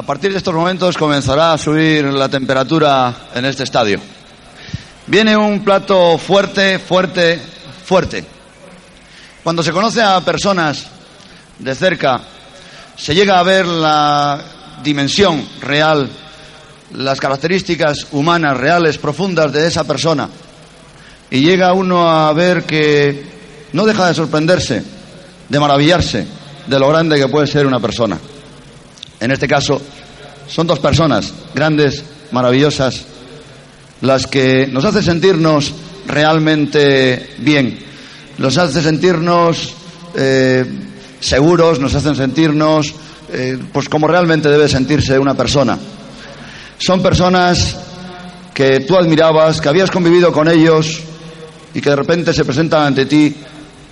A 0.00 0.04
partir 0.04 0.30
de 0.30 0.38
estos 0.38 0.54
momentos 0.54 0.96
comenzará 0.96 1.52
a 1.52 1.58
subir 1.58 2.04
la 2.04 2.28
temperatura 2.28 3.12
en 3.34 3.44
este 3.44 3.64
estadio. 3.64 4.00
Viene 5.08 5.36
un 5.36 5.64
plato 5.64 6.16
fuerte, 6.16 6.78
fuerte, 6.78 7.40
fuerte. 7.84 8.24
Cuando 9.42 9.60
se 9.60 9.72
conoce 9.72 10.00
a 10.00 10.20
personas 10.20 10.86
de 11.58 11.74
cerca, 11.74 12.20
se 12.96 13.12
llega 13.12 13.40
a 13.40 13.42
ver 13.42 13.66
la 13.66 14.40
dimensión 14.84 15.44
real, 15.60 16.08
las 16.94 17.20
características 17.20 18.06
humanas 18.12 18.56
reales, 18.56 18.98
profundas 18.98 19.52
de 19.52 19.66
esa 19.66 19.82
persona. 19.82 20.28
Y 21.28 21.40
llega 21.40 21.72
uno 21.72 22.08
a 22.08 22.32
ver 22.32 22.62
que 22.62 23.26
no 23.72 23.84
deja 23.84 24.06
de 24.06 24.14
sorprenderse, 24.14 24.80
de 25.48 25.60
maravillarse 25.60 26.24
de 26.68 26.78
lo 26.78 26.88
grande 26.88 27.18
que 27.18 27.26
puede 27.26 27.48
ser 27.48 27.66
una 27.66 27.80
persona. 27.80 28.16
En 29.20 29.30
este 29.30 29.48
caso, 29.48 29.80
son 30.46 30.66
dos 30.66 30.78
personas 30.78 31.32
grandes, 31.54 32.04
maravillosas, 32.30 33.04
las 34.00 34.26
que 34.26 34.66
nos 34.66 34.84
hace 34.84 35.02
sentirnos 35.02 35.74
realmente 36.06 37.30
bien, 37.38 37.78
nos 38.38 38.56
hace 38.58 38.80
sentirnos 38.80 39.74
eh, 40.14 40.64
seguros, 41.20 41.80
nos 41.80 41.94
hacen 41.94 42.14
sentirnos 42.14 42.94
eh, 43.30 43.58
pues 43.72 43.88
como 43.88 44.06
realmente 44.06 44.48
debe 44.48 44.68
sentirse 44.68 45.18
una 45.18 45.34
persona. 45.34 45.78
Son 46.78 47.02
personas 47.02 47.76
que 48.54 48.80
tú 48.80 48.96
admirabas, 48.96 49.60
que 49.60 49.68
habías 49.68 49.90
convivido 49.90 50.32
con 50.32 50.48
ellos 50.48 51.00
y 51.74 51.80
que 51.80 51.90
de 51.90 51.96
repente 51.96 52.32
se 52.32 52.44
presentan 52.44 52.86
ante 52.86 53.06
ti 53.06 53.34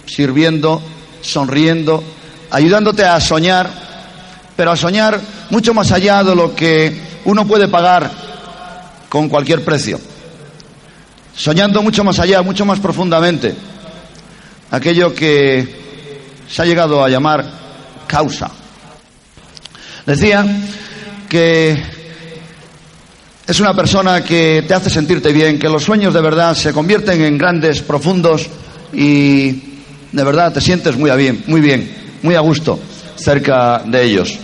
sirviendo, 0.06 0.80
sonriendo, 1.20 2.02
ayudándote 2.50 3.05
a 3.05 3.20
soñar 3.20 3.85
pero 4.56 4.73
a 4.73 4.77
soñar 4.77 5.20
mucho 5.51 5.74
más 5.74 5.92
allá 5.92 6.24
de 6.24 6.34
lo 6.34 6.55
que 6.55 6.98
uno 7.27 7.47
puede 7.47 7.69
pagar 7.69 8.11
con 9.08 9.28
cualquier 9.28 9.62
precio. 9.62 10.00
Soñando 11.34 11.83
mucho 11.83 12.03
más 12.03 12.19
allá, 12.19 12.41
mucho 12.42 12.64
más 12.64 12.80
profundamente, 12.80 13.55
aquello 14.70 15.14
que 15.14 15.77
se 16.48 16.62
ha 16.62 16.64
llegado 16.64 17.05
a 17.05 17.11
llamar 17.11 17.45
causa. 18.06 18.50
Decía 20.06 20.47
que 21.28 21.83
es 23.47 23.61
una 23.61 23.75
persona 23.75 24.25
que 24.25 24.64
te 24.67 24.73
hace 24.73 24.89
sentirte 24.89 25.33
bien, 25.33 25.58
que 25.58 25.69
los 25.69 25.84
sueños 25.84 26.14
de 26.14 26.23
verdad 26.23 26.55
se 26.55 26.73
convierten 26.73 27.20
en 27.23 27.36
grandes, 27.36 27.83
profundos 27.83 28.48
y 28.95 29.50
de 30.12 30.25
verdad 30.25 30.55
te 30.55 30.61
sientes 30.62 30.97
muy 30.97 31.11
bien, 31.17 31.45
muy 31.47 31.61
bien, 31.61 31.95
muy 32.23 32.34
a 32.34 32.41
gusto 32.41 32.80
cerca 33.17 33.83
de 33.84 34.05
ellos 34.05 34.39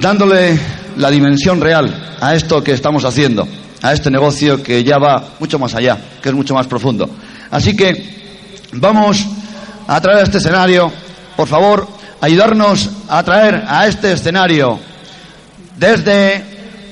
dándole 0.00 0.58
la 0.96 1.10
dimensión 1.10 1.60
real 1.60 2.16
a 2.20 2.34
esto 2.34 2.64
que 2.64 2.72
estamos 2.72 3.04
haciendo, 3.04 3.46
a 3.82 3.92
este 3.92 4.10
negocio 4.10 4.62
que 4.62 4.82
ya 4.82 4.98
va 4.98 5.22
mucho 5.38 5.58
más 5.58 5.74
allá, 5.74 5.98
que 6.22 6.30
es 6.30 6.34
mucho 6.34 6.54
más 6.54 6.66
profundo. 6.66 7.08
Así 7.50 7.76
que 7.76 8.68
vamos 8.72 9.26
a 9.86 10.00
traer 10.00 10.20
a 10.20 10.22
este 10.22 10.38
escenario, 10.38 10.90
por 11.36 11.48
favor, 11.48 11.86
ayudarnos 12.20 12.90
a 13.08 13.22
traer 13.22 13.62
a 13.66 13.86
este 13.86 14.12
escenario 14.12 14.78
desde 15.76 16.44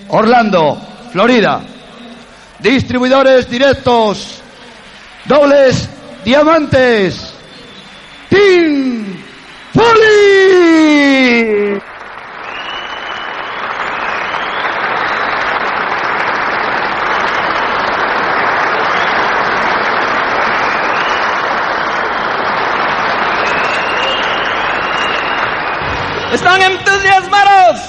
Orlando, 0.09 0.79
Florida, 1.13 1.63
distribuidores 2.61 3.49
directos, 3.49 4.41
dobles 5.27 5.89
diamantes, 6.25 7.33
Team 8.29 9.23
Poli. 9.73 10.78
¿Están 26.33 26.61
entusiasmados? 26.61 27.81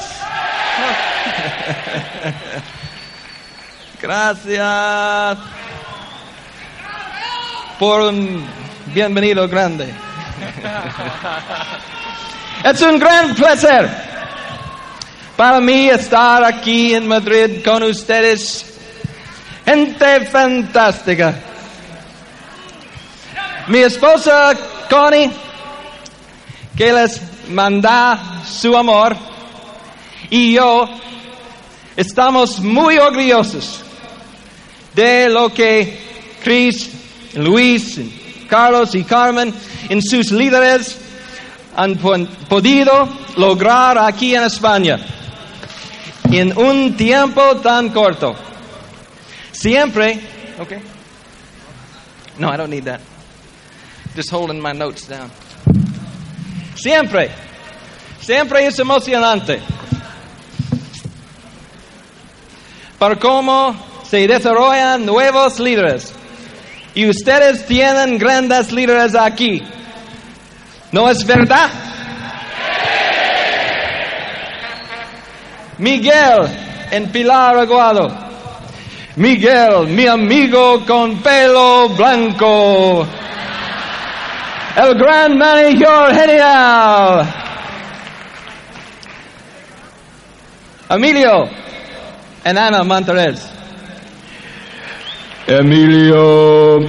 Gracias 4.01 5.37
por 7.77 8.01
un 8.01 8.45
bienvenido 8.87 9.47
grande. 9.49 9.93
Es 12.63 12.81
un 12.81 12.97
gran 12.97 13.35
placer 13.35 13.89
para 15.35 15.59
mí 15.59 15.89
estar 15.89 16.43
aquí 16.43 16.93
en 16.93 17.07
Madrid 17.07 17.63
con 17.63 17.83
ustedes. 17.83 18.65
Gente 19.65 20.25
fantástica. 20.25 21.33
Mi 23.67 23.79
esposa 23.79 24.53
Connie, 24.89 25.29
que 26.75 26.91
les 26.91 27.28
manda 27.49 28.43
su 28.45 28.75
amor 28.75 29.15
y 30.29 30.53
yo 30.53 30.87
estamos 31.95 32.59
muy 32.59 32.97
orgullosos 32.97 33.81
de 34.93 35.29
lo 35.29 35.53
que 35.53 35.99
Chris, 36.43 36.89
Luis, 37.33 37.99
Carlos 38.47 38.95
y 38.95 39.03
Carmen 39.03 39.53
en 39.89 40.01
sus 40.01 40.31
líderes 40.31 40.97
han 41.75 41.95
podido 41.95 43.07
lograr 43.37 43.97
aquí 43.97 44.35
en 44.35 44.43
España 44.43 44.99
en 46.31 46.57
un 46.57 46.95
tiempo 46.95 47.57
tan 47.57 47.89
corto. 47.89 48.35
Siempre, 49.51 50.19
okay. 50.59 50.79
No, 52.37 52.49
I 52.49 52.57
don't 52.57 52.69
need 52.69 52.85
that. 52.85 53.01
Just 54.15 54.29
holding 54.29 54.61
my 54.61 54.73
notes 54.73 55.07
down. 55.07 55.31
Siempre, 56.79 57.29
siempre 58.21 58.65
es 58.65 58.79
emocionante. 58.79 59.59
Para 62.97 63.17
cómo 63.17 63.75
se 64.09 64.25
desarrollan 64.25 65.05
nuevos 65.05 65.59
líderes. 65.59 66.13
Y 66.95 67.09
ustedes 67.09 67.65
tienen 67.65 68.17
grandes 68.17 68.71
líderes 68.71 69.13
aquí. 69.13 69.61
¿No 70.93 71.09
es 71.09 71.25
verdad? 71.25 71.69
Miguel 75.77 76.47
en 76.91 77.11
Pilar 77.11 77.57
Aguado. 77.57 78.07
Miguel, 79.17 79.87
mi 79.87 80.07
amigo 80.07 80.85
con 80.85 81.17
pelo 81.17 81.89
blanco 81.89 83.05
el 84.75 84.93
gran 84.95 85.37
manager 85.37 86.13
genial. 86.13 87.25
Emilio 90.89 91.49
and 92.45 92.57
Ana 92.57 92.83
Monterez. 92.83 93.51
Emilio, 95.47 96.79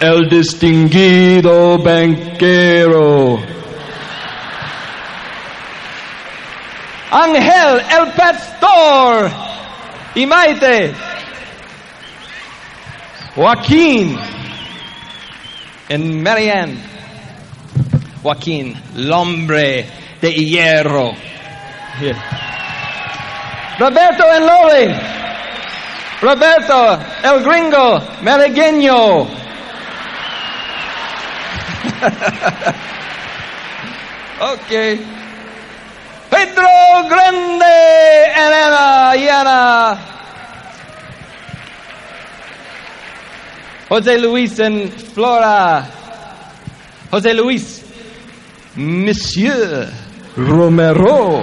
el 0.00 0.28
distinguido 0.28 1.78
banquero. 1.78 3.38
Ángel, 7.10 7.82
el 7.90 8.12
pastor. 8.12 9.30
Y 10.14 10.26
Maite. 10.26 10.94
Joaquín. 13.34 14.18
And 15.88 16.22
Marianne. 16.22 16.95
Joaquín, 18.26 18.74
el 18.96 19.12
hombre 19.12 19.86
de 20.20 20.32
hierro. 20.32 21.14
Roberto 23.78 24.24
en 24.34 24.44
Loli. 24.44 24.92
Roberto, 26.20 26.98
el 27.22 27.44
gringo, 27.44 28.02
malagueño. 28.22 29.20
ok. 34.40 34.70
Pedro 36.28 36.68
Grande, 37.08 38.24
Elena 38.34 39.14
y 39.14 39.28
Ana. 39.28 39.98
José 43.88 44.18
Luis 44.18 44.58
en 44.58 44.90
Flora. 44.90 45.86
José 47.08 47.32
Luis 47.32 47.85
Monsieur 48.76 49.88
Romero. 50.36 51.42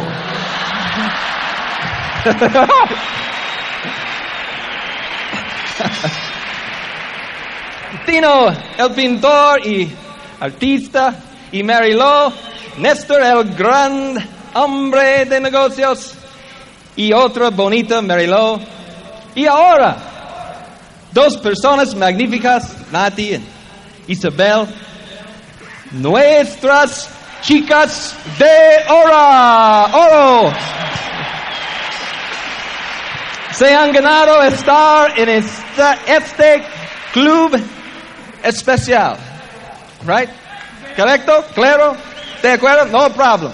Tino, 8.05 8.49
el 8.77 8.91
pintor 8.93 9.65
y 9.65 9.91
artista, 10.39 11.15
y 11.51 11.63
Mary 11.63 11.93
Lo, 11.93 12.31
Néstor, 12.77 13.23
el 13.23 13.55
gran 13.55 14.15
hombre 14.53 15.25
de 15.25 15.39
negocios, 15.39 16.13
y 16.95 17.11
otra 17.13 17.49
bonita, 17.49 17.99
Mariló. 18.03 18.59
Y 19.33 19.47
ahora, 19.47 19.97
dos 21.11 21.37
personas 21.37 21.95
magníficas, 21.95 22.75
Nati 22.91 23.33
y 24.07 24.11
Isabel, 24.11 24.67
nuestras 25.91 27.09
chicas 27.43 28.15
de 28.39 28.85
oro. 28.89 29.97
oro. 29.97 30.53
Se 33.51 33.73
han 33.73 33.91
ganado 33.91 34.41
estar 34.41 35.17
en 35.19 35.29
esta, 35.29 35.93
este 36.07 36.63
club 37.11 37.61
especial. 38.41 39.17
Right? 40.05 40.29
¿Correcto? 40.95 41.45
¿Claro? 41.53 41.95
¿De 42.41 42.51
acuerdo? 42.51 42.85
No 42.85 43.09
problem. 43.13 43.51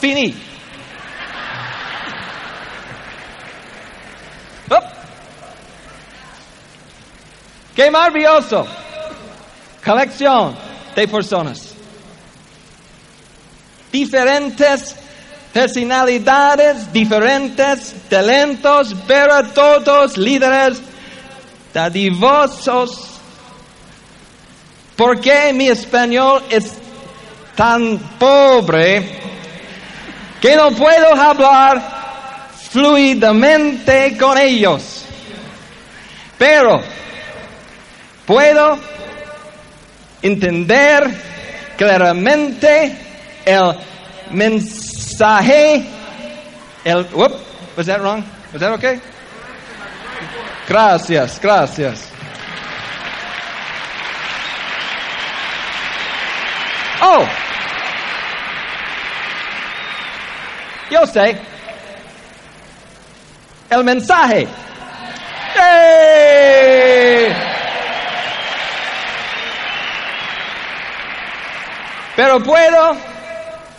Fini. 0.00 0.34
Up. 4.68 4.84
¡Qué 7.74 7.90
maravilloso! 7.90 8.66
Colección 9.84 10.56
de 10.96 11.06
personas. 11.06 11.65
Diferentes 13.96 14.94
personalidades, 15.54 16.92
diferentes 16.92 17.94
talentos, 18.10 18.94
pero 19.06 19.42
todos 19.54 20.18
líderes 20.18 20.82
dadivosos. 21.72 23.08
¿Por 24.96 25.18
qué 25.18 25.50
mi 25.54 25.68
español 25.68 26.42
es 26.50 26.74
tan 27.54 27.96
pobre 28.18 29.18
que 30.42 30.54
no 30.56 30.72
puedo 30.72 31.14
hablar 31.14 31.80
fluidamente 32.70 34.14
con 34.18 34.36
ellos? 34.36 35.06
Pero 36.36 36.82
puedo 38.26 38.78
entender 40.20 41.10
claramente 41.78 43.05
el 43.46 43.78
mensaje, 44.30 45.84
el, 46.84 47.04
whoop, 47.14 47.32
was 47.76 47.86
that 47.86 48.00
wrong? 48.02 48.24
Was 48.52 48.60
that 48.60 48.72
okay? 48.72 49.00
Gracias, 50.68 51.38
gracias. 51.40 52.12
Oh, 57.00 57.24
yo 60.90 61.06
sé, 61.06 61.38
el 63.70 63.84
mensaje. 63.84 64.48
¡Hey! 65.54 67.32
Pero 72.16 72.42
puedo 72.42 73.15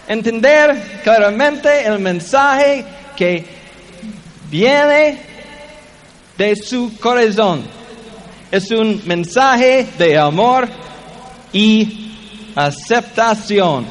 entender 0.07 1.01
claramente 1.04 1.86
el 1.86 2.00
mensaje 2.00 2.86
que 3.15 3.45
viene 4.50 5.19
de 6.38 6.56
su 6.56 6.98
corazón. 7.00 7.63
Es 8.51 8.71
un 8.71 9.01
mensaje 9.06 9.88
de 9.98 10.18
amor 10.18 10.68
y 11.51 12.13
aceptación. 12.56 13.86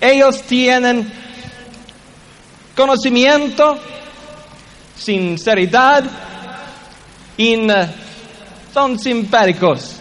Ellos 0.00 0.42
tienen 0.42 1.12
conocimiento, 2.74 3.78
sinceridad 4.96 6.04
y 7.36 7.58
son 8.72 8.98
simpáticos. 8.98 9.96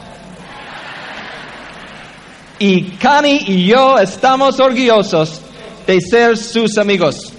Y 2.59 2.83
Cani 2.97 3.45
y 3.47 3.67
yo 3.67 3.97
estamos 3.97 4.59
orgullosos 4.59 5.39
de 5.87 6.01
ser 6.01 6.37
sus 6.37 6.77
amigos. 6.77 7.31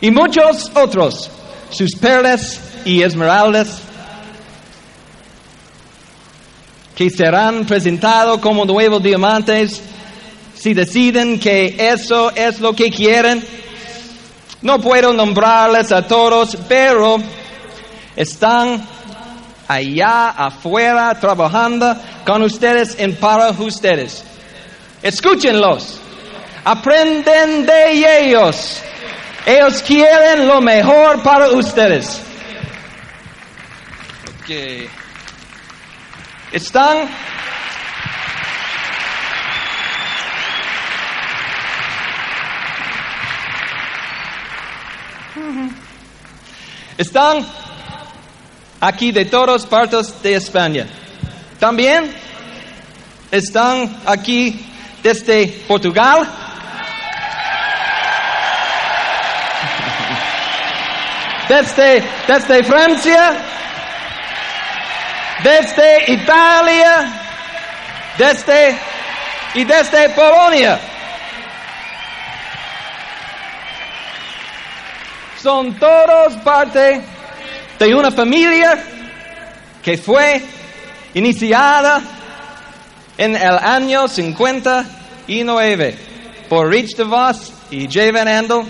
Y 0.00 0.10
muchos 0.10 0.70
otros, 0.74 1.30
sus 1.70 1.94
perlas 1.94 2.58
y 2.86 3.02
esmeraldas, 3.02 3.82
que 6.96 7.10
serán 7.10 7.66
presentados 7.66 8.40
como 8.40 8.64
nuevos 8.64 9.02
diamantes 9.02 9.82
si 10.54 10.74
deciden 10.74 11.38
que 11.38 11.76
eso 11.78 12.32
es 12.34 12.60
lo 12.60 12.74
que 12.74 12.90
quieren. 12.90 13.44
No 14.62 14.80
puedo 14.80 15.12
nombrarles 15.12 15.92
a 15.92 16.06
todos, 16.06 16.56
pero 16.66 17.18
están 18.16 18.84
allá 19.68 20.30
afuera 20.30 21.14
trabajando 21.20 21.94
con 22.26 22.42
ustedes 22.42 22.98
en 22.98 23.14
para 23.16 23.50
ustedes. 23.50 24.24
Escúchenlos, 25.02 26.00
aprenden 26.64 27.66
de 27.66 27.92
ellos. 27.92 28.82
Ellos 29.46 29.82
quieren 29.82 30.48
lo 30.48 30.60
mejor 30.60 31.22
para 31.22 31.50
ustedes. 31.50 32.20
Okay. 34.42 34.88
Están 36.52 37.08
Están 46.96 47.46
aquí 48.80 49.12
de 49.12 49.24
todas 49.24 49.66
partes 49.66 50.22
de 50.22 50.34
España. 50.34 50.86
También 51.58 52.14
están 53.30 54.00
aquí 54.06 54.64
desde 55.02 55.48
Portugal. 55.66 56.28
Desde, 61.48 62.04
desde 62.26 62.62
Francia, 62.62 63.34
desde 65.42 66.12
Italia, 66.12 67.10
desde 68.18 68.78
y 69.54 69.64
desde 69.64 70.10
Polonia. 70.10 70.78
Son 75.40 75.74
todos 75.76 76.34
parte 76.44 77.00
de 77.78 77.94
una 77.94 78.10
familia 78.10 78.76
que 79.82 79.96
fue 79.96 80.42
iniciada 81.14 82.02
en 83.16 83.36
el 83.36 83.56
año 83.58 84.08
59 84.08 85.98
por 86.48 86.68
Rich 86.70 86.96
DeVos 86.96 87.52
y 87.70 87.86
Jay 87.88 88.10
Van 88.10 88.26
Andel, 88.26 88.64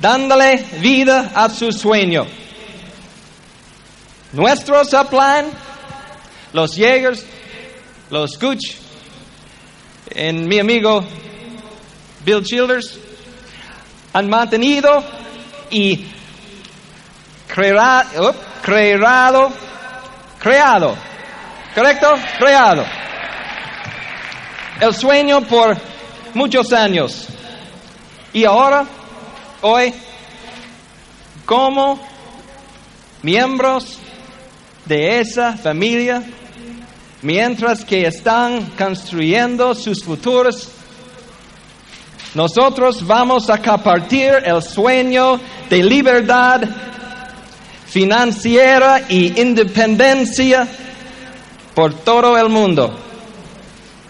dándole 0.00 0.64
vida 0.80 1.32
a 1.34 1.50
su 1.50 1.72
sueño. 1.72 2.26
Nuestros 4.32 4.94
upline, 4.94 5.50
los 6.54 6.74
Jaegers, 6.74 7.24
los 8.10 8.32
Scooch, 8.32 8.76
en 10.10 10.48
mi 10.48 10.58
amigo 10.58 11.04
Bill 12.24 12.42
Childers, 12.42 12.98
han 14.14 14.30
mantenido 14.30 15.04
y 15.70 16.06
creado, 17.52 18.34
creado, 18.62 19.52
creado, 20.38 20.96
¿correcto? 21.74 22.14
Creado. 22.38 22.84
El 24.80 24.94
sueño 24.94 25.42
por 25.42 25.76
muchos 26.32 26.72
años. 26.72 27.28
Y 28.32 28.44
ahora, 28.44 28.86
hoy, 29.60 29.92
como 31.44 32.00
miembros 33.20 33.98
de 34.86 35.20
esa 35.20 35.54
familia, 35.54 36.22
mientras 37.20 37.84
que 37.84 38.06
están 38.06 38.64
construyendo 38.78 39.74
sus 39.74 40.02
futuros, 40.02 40.70
nosotros 42.34 43.06
vamos 43.06 43.50
a 43.50 43.58
compartir 43.58 44.32
el 44.42 44.62
sueño 44.62 45.38
de 45.68 45.82
libertad 45.82 46.62
financiera 47.92 49.02
y 49.06 49.38
independencia 49.38 50.66
por 51.74 51.92
todo 51.92 52.38
el 52.38 52.48
mundo. 52.48 52.98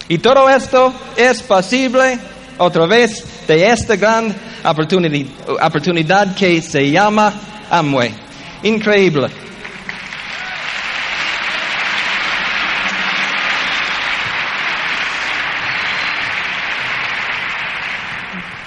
Y 0.07 0.19
todo 0.19 0.49
esto 0.49 0.95
es 1.17 1.43
posible 1.43 2.17
otra 2.59 2.87
vez 2.87 3.25
de 3.49 3.69
esta 3.69 3.97
gran 3.97 4.33
oportunidad, 4.63 6.37
que 6.37 6.63
se 6.63 6.93
llama 6.93 7.33
Amway. 7.71 8.15
Increíble. 8.63 9.29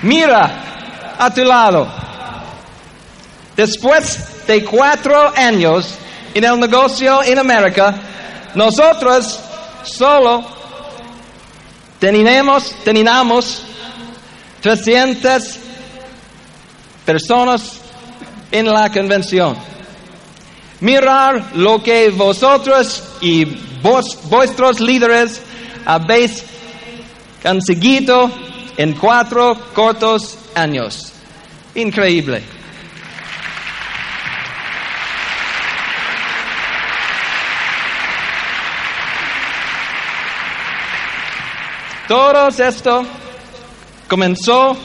Mira, 0.01 1.15
a 1.17 1.33
tu 1.33 1.45
lado. 1.45 1.87
Después 3.55 4.34
de 4.47 4.63
cuatro 4.63 5.33
años 5.35 5.95
en 6.33 6.43
el 6.43 6.59
negocio 6.59 7.23
en 7.23 7.39
América, 7.39 7.95
nosotros 8.53 9.39
solo 9.83 10.43
teníamos, 11.99 12.75
teníamos 12.83 13.63
300 14.61 15.59
personas 17.05 17.79
en 18.51 18.65
la 18.65 18.91
convención. 18.91 19.55
Mirar 20.81 21.51
lo 21.55 21.81
que 21.81 22.09
vosotros 22.09 23.03
y 23.21 23.45
vos, 23.81 24.17
vuestros 24.23 24.79
líderes 24.79 25.41
habéis 25.85 26.43
conseguido 27.41 28.31
en 28.77 28.93
cuatro 28.93 29.57
cortos 29.73 30.37
años. 30.53 31.13
Increíble. 31.75 32.54
Todo 42.07 42.47
esto 42.49 43.03
comenzó 44.07 44.77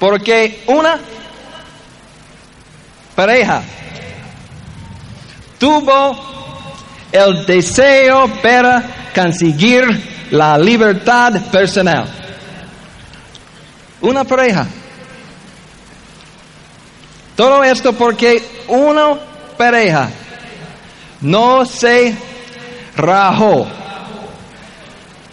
porque 0.00 0.64
una 0.66 0.98
pareja 3.14 3.62
tuvo 5.58 6.18
el 7.12 7.46
deseo 7.46 8.26
para 8.42 9.10
conseguir 9.14 10.26
la 10.32 10.58
libertad 10.58 11.40
personal. 11.52 12.08
Una 14.00 14.24
pareja. 14.24 14.66
Todo 17.36 17.62
esto 17.62 17.92
porque 17.92 18.42
una 18.68 19.14
pareja 19.56 20.10
no 21.20 21.64
se 21.64 22.16
rajó. 22.96 23.66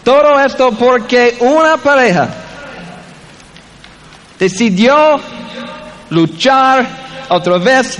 Todo 0.03 0.39
esto 0.39 0.71
porque 0.71 1.37
una 1.39 1.77
pareja 1.77 2.27
decidió 4.39 5.19
luchar 6.09 6.87
otra 7.29 7.57
vez 7.59 7.97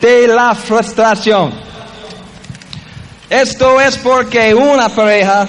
de 0.00 0.28
la 0.28 0.54
frustración. 0.54 1.52
Esto 3.30 3.80
es 3.80 3.96
porque 3.96 4.54
una 4.54 4.90
pareja 4.90 5.48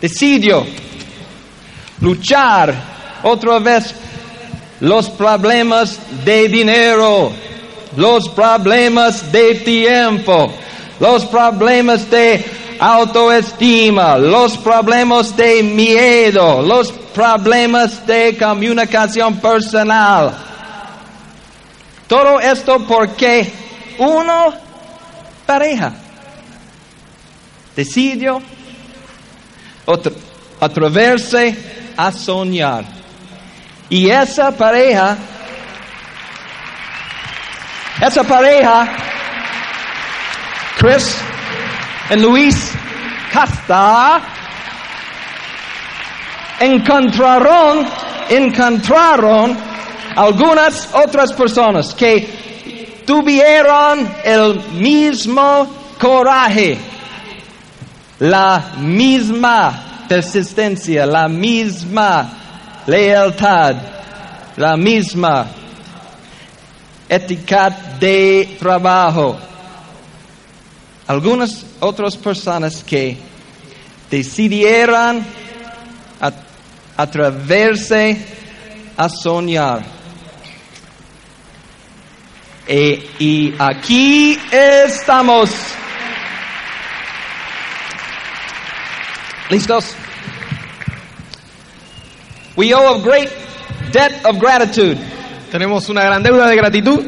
decidió 0.00 0.66
luchar 2.00 2.74
otra 3.22 3.58
vez 3.58 3.94
los 4.80 5.08
problemas 5.08 5.98
de 6.24 6.48
dinero, 6.48 7.32
los 7.96 8.28
problemas 8.28 9.32
de 9.32 9.54
tiempo, 9.56 10.52
los 11.00 11.24
problemas 11.24 12.08
de 12.10 12.44
autoestima, 12.78 14.16
los 14.18 14.56
problemas 14.58 15.36
de 15.36 15.62
miedo, 15.62 16.62
los 16.62 16.92
problemas 16.92 18.06
de 18.06 18.36
comunicación 18.38 19.38
personal. 19.38 20.34
Todo 22.06 22.40
esto 22.40 22.78
porque 22.86 23.52
uno 23.98 24.54
pareja 25.44 25.92
decidió 27.74 28.40
atreverse 30.60 31.56
a 31.96 32.12
soñar. 32.12 32.84
Y 33.90 34.10
esa 34.10 34.50
pareja, 34.52 35.16
esa 38.00 38.22
pareja, 38.22 38.88
Chris 40.78 41.16
y 42.10 42.16
Luis 42.16 42.72
Casta, 43.32 44.22
encontraron, 46.60 47.86
encontraron 48.30 49.56
algunas 50.16 50.88
otras 50.94 51.32
personas 51.32 51.94
que 51.94 53.02
tuvieron 53.06 54.08
el 54.24 54.60
mismo 54.72 55.68
coraje, 56.00 56.78
la 58.20 58.72
misma 58.78 60.04
persistencia, 60.08 61.04
la 61.04 61.28
misma 61.28 62.30
lealtad, 62.86 63.76
la 64.56 64.76
misma 64.76 65.46
ética 67.08 67.70
de 68.00 68.56
trabajo. 68.58 69.47
Algunas 71.08 71.64
otras 71.80 72.18
personas 72.18 72.84
que 72.84 73.16
decidieron 74.10 75.24
atreverse 76.98 78.18
a 78.94 79.08
soñar. 79.08 79.82
E, 82.66 83.08
y 83.18 83.54
aquí 83.58 84.38
estamos. 84.52 85.50
¿Listos? 89.48 89.94
We 92.54 92.74
owe 92.74 92.96
a 92.96 93.02
great 93.02 93.30
debt 93.92 94.26
of 94.26 94.38
gratitude. 94.38 94.98
Tenemos 95.50 95.88
una 95.88 96.02
gran 96.02 96.22
deuda 96.22 96.46
de 96.48 96.56
gratitud. 96.56 97.00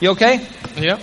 You 0.00 0.10
okay? 0.10 0.40
Yeah. 0.80 0.98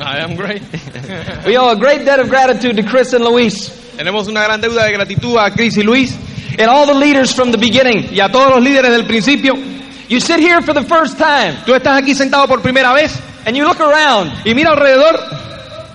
I 0.00 0.18
am 0.18 0.34
great. 0.36 0.62
We 1.46 1.56
owe 1.58 1.70
a 1.70 1.76
great 1.76 2.04
debt 2.04 2.20
of 2.20 2.28
gratitude 2.28 2.76
to 2.76 2.82
Chris 2.82 3.12
and 3.12 3.24
Luis 3.24 3.68
Tenemos 3.96 4.26
una 4.28 4.42
gran 4.42 4.60
deuda 4.60 4.84
de 4.86 4.92
gratitud 4.92 5.36
a 5.38 5.50
Chris 5.50 5.76
y 5.76 5.82
Luis 5.82 6.16
and 6.58 6.68
all 6.68 6.86
the 6.86 6.94
leaders 6.94 7.32
from 7.34 7.50
the 7.52 7.58
beginning. 7.58 8.08
y 8.12 8.20
a 8.20 8.28
todos 8.28 8.50
los 8.50 8.62
líderes 8.62 8.90
del 8.90 9.04
principio. 9.06 9.54
You 10.08 10.20
sit 10.20 10.38
here 10.40 10.60
for 10.62 10.72
the 10.74 10.82
first 10.82 11.18
time 11.18 11.54
Tú 11.66 11.74
estás 11.74 11.98
aquí 12.02 12.14
sentado 12.14 12.46
por 12.48 12.60
primera 12.60 12.92
vez 12.92 13.12
and 13.46 13.56
you 13.56 13.64
look 13.64 13.80
around. 13.80 14.32
y 14.46 14.54
mira 14.54 14.70
alrededor. 14.70 15.42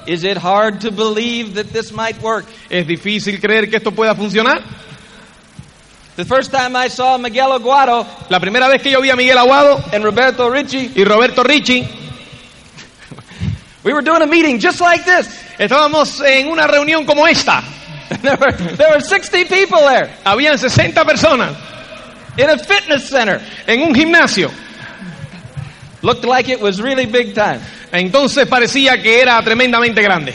Is 0.07 0.23
it 0.23 0.37
hard 0.37 0.81
to 0.81 0.91
believe 0.91 1.55
that 1.55 1.67
this 1.73 1.91
might 1.91 2.19
work? 2.21 2.45
Es 2.69 2.87
difícil 2.87 3.39
creer 3.41 3.69
que 3.69 3.77
esto 3.77 3.91
pueda 3.91 4.15
funcionar. 4.15 4.61
The 6.15 6.25
first 6.25 6.51
time 6.51 6.75
I 6.75 6.89
saw 6.89 7.17
Miguel 7.17 7.51
Aguado 7.53 8.05
La 8.29 8.39
primera 8.39 8.67
vez 8.67 8.81
que 8.81 8.91
yo 8.91 8.99
vi 9.01 9.09
a 9.09 9.15
Miguel 9.15 9.37
Aguado 9.37 9.81
and 9.93 10.03
Roberto 10.03 10.49
Ricci, 10.49 10.91
y 10.95 11.03
Roberto 11.05 11.43
Ricci, 11.43 11.87
we 13.83 13.93
were 13.93 14.01
doing 14.01 14.21
a 14.21 14.27
meeting 14.27 14.59
just 14.59 14.81
like 14.81 15.03
this. 15.05 15.27
estábamos 15.57 16.21
en 16.21 16.47
una 16.47 16.67
reunión 16.67 17.05
como 17.05 17.25
esta. 17.27 17.63
There 18.21 18.37
were, 18.37 18.51
there 18.51 18.89
were 18.89 19.01
60 19.01 19.45
people 19.45 19.77
there 19.79 20.09
Habían 20.25 20.57
60 20.57 21.03
personas 21.05 21.55
in 22.39 22.49
a 22.49 22.57
fitness 22.57 23.07
center. 23.07 23.39
en 23.67 23.81
un 23.83 23.93
gimnasio. 23.93 24.49
Looked 26.01 26.25
like 26.25 26.49
it 26.49 26.59
was 26.59 26.81
really 26.81 27.05
big 27.05 27.35
time. 27.35 27.59
Entonces 27.91 28.47
parecía 28.47 29.01
que 29.01 29.21
era 29.21 29.39
tremendamente 29.43 30.01
grande. 30.01 30.33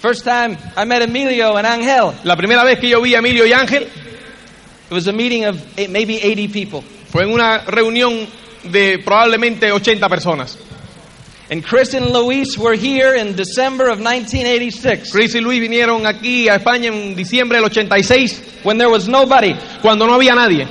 First 0.00 0.24
time 0.24 0.56
I 0.76 0.84
met 0.84 1.02
Emilio 1.02 1.56
and 1.56 1.66
Angel, 1.66 2.12
La 2.24 2.36
primera 2.36 2.64
vez 2.64 2.78
que 2.78 2.88
yo 2.88 3.00
vi 3.00 3.14
a 3.14 3.18
Emilio 3.18 3.44
y 3.46 3.52
Ángel 3.52 3.82
it 3.84 4.94
was 4.94 5.06
a 5.08 5.12
meeting 5.12 5.44
of 5.46 5.56
maybe 5.88 6.20
80 6.22 6.52
people. 6.52 6.82
fue 7.10 7.22
en 7.24 7.32
una 7.32 7.58
reunión 7.66 8.26
de 8.64 8.98
probablemente 9.04 9.72
80 9.72 10.08
personas. 10.08 10.58
And 11.52 11.62
Chris 11.62 11.92
and 11.92 12.14
Luis 12.14 12.56
were 12.56 12.72
here 12.72 13.14
in 13.14 13.36
December 13.36 13.90
of 13.90 14.00
1986 14.00 15.12
Chris 15.12 15.34
y 15.34 15.40
Luis 15.40 15.60
vinieron 15.60 16.06
aquí 16.06 16.48
a 16.48 16.54
España 16.54 16.86
en 16.86 17.14
diciembre 17.14 17.58
del 17.58 17.66
86 17.66 18.62
when 18.64 18.78
there 18.78 18.88
was 18.88 19.06
nobody. 19.06 19.52
cuando 19.82 20.06
no 20.06 20.14
había 20.14 20.34
nadie. 20.34 20.66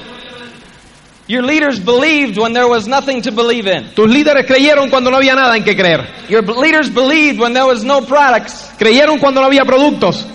Your 1.27 1.43
leaders 1.43 1.79
believed 1.79 2.35
when 2.35 2.53
there 2.53 2.67
was 2.67 2.87
nothing 2.87 3.21
to 3.21 3.31
believe 3.31 3.67
in. 3.67 3.93
Tus 3.93 4.09
líderes 4.09 4.47
creyeron 4.47 4.89
cuando 4.89 5.11
no 5.11 5.17
había 5.17 5.35
nada 5.35 5.55
en 5.55 5.63
que 5.63 5.75
creer. 5.75 6.03
Your 6.27 6.41
leaders 6.41 6.89
believed 6.89 7.39
when 7.39 7.53
there 7.53 7.67
was 7.67 7.83
no 7.83 8.01
products. 8.01 8.67
Creyeron 8.79 9.19
cuando 9.19 9.39
no 9.39 9.51
había 9.51 9.65
productos. 9.65 10.25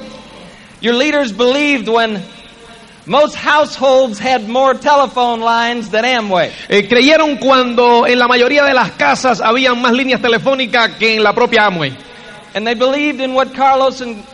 Your 0.80 0.94
leaders 0.94 1.32
believed 1.32 1.88
when 1.88 2.22
most 3.06 3.36
households 3.36 4.18
had 4.18 4.48
more 4.48 4.74
telephone 4.74 5.40
lines 5.40 5.90
than 5.90 6.04
Amway. 6.04 6.50
Eh, 6.68 6.88
creyeron 6.88 7.38
cuando 7.38 8.06
en 8.06 8.18
la 8.18 8.28
mayoría 8.28 8.64
de 8.64 8.74
las 8.74 8.92
casas 8.92 9.40
habían 9.40 9.80
más 9.80 9.92
líneas 9.92 10.20
telefónicas 10.20 10.96
que 10.98 11.14
en 11.14 11.22
la 11.22 11.32
propia 11.32 11.66
Amway. 11.66 11.92
And 12.54 12.66
they 12.66 12.74
believed 12.74 13.20
in 13.20 13.34
what 13.34 13.54
Carlos 13.54 14.00
and 14.00 14.24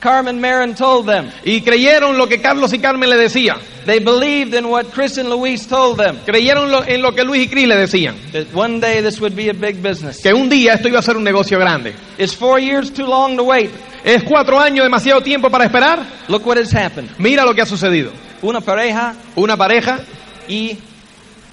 Carmen 0.00 0.40
Marin 0.40 0.74
told 0.74 1.06
them. 1.06 1.30
Y 1.44 1.60
creyeron 1.62 2.16
lo 2.16 2.26
que 2.28 2.40
Carlos 2.40 2.72
y 2.72 2.78
Carmen 2.78 3.10
le 3.10 3.16
decían. 3.16 3.56
They 3.86 4.00
believed 4.00 4.54
in 4.54 4.66
what 4.66 4.86
Chris 4.94 5.16
and 5.18 5.28
Luis 5.30 5.66
told 5.66 5.98
them. 5.98 6.18
Creyeron 6.26 6.70
lo- 6.70 6.84
en 6.84 7.00
lo 7.02 7.12
que 7.14 7.24
Luis 7.24 7.42
y 7.46 7.48
Chris 7.48 7.66
le 7.66 7.76
decían. 7.76 8.14
That 8.32 8.46
one 8.54 8.80
day 8.80 9.02
this 9.02 9.20
would 9.20 9.34
be 9.34 9.48
a 9.48 9.54
big 9.54 9.82
business. 9.82 10.20
Que 10.22 10.32
un 10.34 10.48
día 10.48 10.74
esto 10.74 10.88
iba 10.88 10.98
a 10.98 11.02
ser 11.02 11.16
un 11.16 11.24
negocio 11.24 11.58
grande. 11.58 11.94
Is 12.18 12.34
four 12.34 12.60
years 12.60 12.92
too 12.92 13.06
long 13.06 13.36
to 13.36 13.44
wait? 13.44 13.70
¿Es 14.04 14.22
cuatro 14.24 14.60
años 14.60 14.84
demasiado 14.84 15.20
tiempo 15.22 15.50
para 15.50 15.64
esperar? 15.64 16.00
Look 16.28 16.46
what 16.46 16.58
has 16.58 16.72
happened. 16.74 17.10
Mira 17.18 17.44
lo 17.44 17.54
que 17.54 17.62
ha 17.62 17.66
sucedido. 17.66 18.12
una 18.42 18.60
pareja 18.60 19.14
una 19.34 19.56
pareja 19.56 20.00
y 20.46 20.76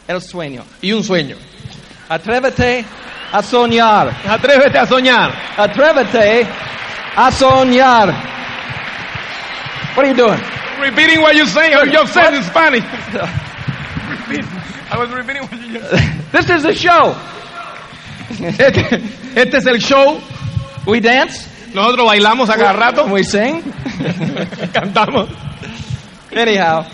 el 0.08 0.22
sueño. 0.22 0.64
y 0.82 0.92
un 0.92 1.04
sueño. 1.04 1.36
Atrévete 2.10 2.86
a 3.32 3.42
soñar. 3.42 4.12
Atrévete 4.28 4.78
a 4.78 4.86
soñar. 4.86 5.32
Atrévete 5.58 6.46
a 7.16 7.32
soñar. 7.32 8.14
What 9.96 10.06
are 10.06 10.10
you 10.10 10.16
doing? 10.16 10.40
Repeating 10.82 11.22
what 11.22 11.36
you 11.36 11.46
say 11.46 11.74
or 11.74 11.86
you 11.86 12.06
said 12.08 12.34
in 12.34 12.44
Spanish. 12.44 12.84
I 14.92 14.98
was 14.98 15.10
repeating 15.12 15.44
what 15.44 15.54
you 15.62 15.80
just 15.80 15.90
said. 15.90 16.26
This 16.32 16.50
is 16.50 16.66
a 16.66 16.74
show. 16.74 17.16
Este, 18.30 19.02
este 19.36 19.54
es 19.56 19.66
el 19.68 19.80
show. 19.80 20.22
We 20.86 21.00
dance, 21.00 21.48
Nosotros 21.74 22.06
bailamos 22.08 22.50
a 22.50 22.58
cada 22.58 22.74
rato. 22.74 23.12
we 23.12 23.24
sing. 23.24 23.62
Cantamos. 24.74 25.30
Anyhow, 26.32 26.86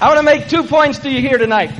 I 0.00 0.08
want 0.08 0.18
to 0.18 0.22
make 0.22 0.48
two 0.48 0.64
points 0.64 0.98
to 1.00 1.10
you 1.10 1.20
here 1.20 1.38
tonight. 1.38 1.70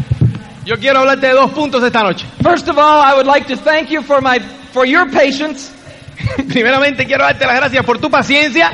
Yo 0.64 0.76
quiero 0.76 1.00
hablarte 1.00 1.20
de 1.22 1.32
dos 1.32 1.50
puntos 1.52 1.82
esta 1.84 2.02
noche. 2.02 2.24
First 2.42 2.68
of 2.68 2.78
all, 2.78 3.00
I 3.00 3.14
would 3.14 3.26
like 3.26 3.48
to 3.48 3.56
thank 3.56 3.90
you 3.90 4.02
for 4.02 4.20
my 4.20 4.38
for 4.72 4.86
your 4.86 5.06
patience 5.10 5.70
Primeramente 6.48 7.06
quiero 7.06 7.24
darte 7.24 7.46
las 7.46 7.56
gracias 7.56 7.84
por 7.84 7.98
tu 7.98 8.10
paciencia 8.10 8.70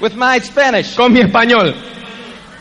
with 0.00 0.12
my 0.14 0.38
Spanish. 0.40 0.94
con 0.96 1.12
mi 1.12 1.20
español. 1.20 1.74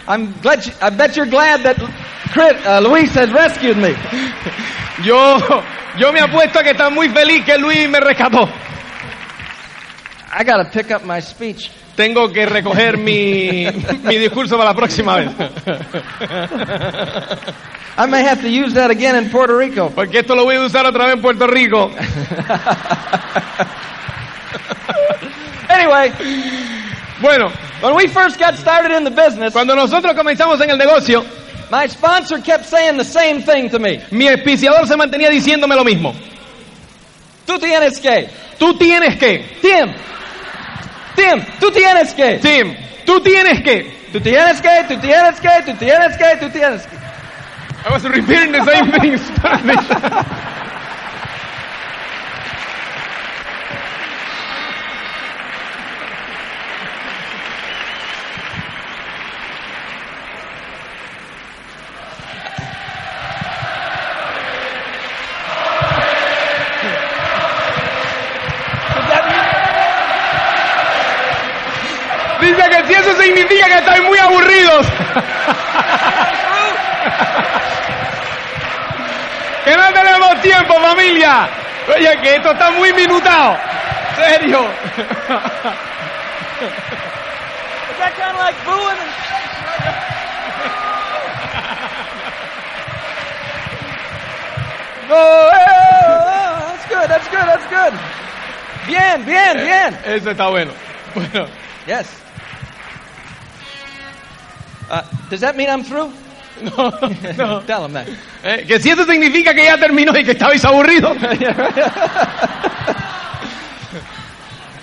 I'm 0.07 0.33
glad. 0.41 0.65
You, 0.65 0.73
I 0.81 0.89
bet 0.89 1.15
you're 1.15 1.29
glad 1.29 1.63
that 1.63 1.77
uh, 1.79 2.79
Luis 2.87 3.13
has 3.15 3.31
rescued 3.31 3.77
me. 3.77 3.95
Yo, 5.03 5.37
yo 5.97 6.11
me 6.13 6.19
apuesto 6.19 6.59
a 6.59 6.63
que 6.63 6.71
estás 6.71 6.91
muy 6.91 7.09
feliz 7.09 7.43
que 7.43 7.57
Luis 7.57 7.89
me 7.89 7.99
rescató. 7.99 8.47
I 10.31 10.43
got 10.43 10.57
to 10.57 10.65
pick 10.71 10.91
up 10.91 11.03
my 11.03 11.19
speech. 11.19 11.71
Tengo 11.95 12.31
que 12.31 12.45
recoger 12.45 12.97
mi, 12.97 13.65
mi 14.03 14.17
discurso 14.17 14.55
para 14.57 14.69
la 14.69 14.75
próxima 14.75 15.15
vez. 15.17 15.29
I 17.97 18.05
may 18.07 18.23
have 18.23 18.41
to 18.41 18.49
use 18.49 18.73
that 18.73 18.91
again 18.91 19.15
in 19.15 19.29
Puerto 19.29 19.55
Rico. 19.57 19.91
Porque 19.93 20.19
esto 20.19 20.35
lo 20.35 20.43
voy 20.45 20.55
a 20.55 20.61
usar 20.61 20.85
otra 20.85 21.05
vez 21.05 21.15
en 21.15 21.21
Puerto 21.21 21.47
Rico. 21.47 21.91
Anyway, 25.69 26.11
Bueno, 27.23 27.49
when 27.79 27.95
we 27.95 28.07
first 28.07 28.37
got 28.37 28.55
started 28.55 28.91
in 28.91 29.05
the 29.05 29.11
business, 29.11 29.53
cuando 29.53 29.75
nosotros 29.75 30.13
comenzamos 30.13 30.59
en 30.59 30.69
el 30.69 30.77
negocio, 30.77 31.23
my 31.71 31.87
sponsor 31.87 32.37
kept 32.39 32.65
saying 32.65 32.97
the 32.97 33.05
same 33.05 33.41
thing 33.41 33.69
to 33.69 33.79
me. 33.79 34.01
mi 34.11 34.27
auspiciador 34.27 34.85
se 34.85 34.97
mantenía 34.97 35.29
diciéndome 35.29 35.73
lo 35.75 35.85
mismo. 35.85 36.13
Tú 37.45 37.57
tienes 37.59 37.97
que. 37.99 38.29
Tú 38.59 38.77
tienes 38.77 39.17
que, 39.17 39.45
Tim. 39.61 39.93
Tim, 41.15 41.45
tú 41.61 41.71
tienes 41.71 42.13
que. 42.13 42.39
Tim, 42.39 42.75
tú 43.05 43.21
tienes 43.21 43.61
que. 43.63 44.03
Tú 44.11 44.19
tienes 44.19 44.61
que, 44.61 44.83
tú 44.87 44.99
tienes 44.99 45.39
que, 45.39 45.63
tú 45.65 45.73
tienes 45.77 46.17
que, 46.17 46.37
tú 46.39 46.49
tienes 46.49 46.85
que. 46.85 46.97
I 47.85 47.91
was 47.91 48.03
repeating 48.03 48.51
the 48.51 48.63
same 48.65 48.91
thing 48.91 49.13
in 49.13 49.19
Spanish. 49.19 50.53
que 82.23 82.35
esto 82.35 82.51
está 82.51 82.71
muy 82.71 82.93
minutado. 82.93 83.57
Serio. 84.15 84.61
Is 87.91 87.97
that 87.99 88.13
kind 88.17 88.31
of 88.31 88.39
like 88.39 88.55
booing? 88.65 88.97
And... 88.97 89.11
Oh, 95.09 95.51
oh, 95.51 95.57
that's 96.69 96.87
good, 96.87 97.09
that's 97.09 97.27
good, 97.27 97.45
that's 97.45 97.67
good. 97.67 97.93
Bien, 98.87 99.25
bien, 99.25 99.57
bien. 99.57 99.93
Eso 100.05 100.31
está 100.31 100.49
bueno. 100.49 100.71
Bueno, 101.13 101.47
Yes. 101.85 102.07
Uh, 104.89 105.01
does 105.29 105.41
that 105.41 105.55
mean 105.55 105.69
I'm 105.69 105.83
through? 105.83 106.11
no, 106.61 106.89
no. 107.37 107.61
Tell 107.67 107.85
him 107.85 107.93
that. 107.93 108.07
Eh, 108.43 108.65
que 108.67 108.79
si 108.79 108.89
eso 108.89 109.05
significa 109.05 109.53
que 109.53 109.63
ya 109.63 109.77
terminó 109.77 110.11
y 110.17 110.23
que 110.23 110.31
estabais 110.31 110.63
aburridos. 110.65 111.15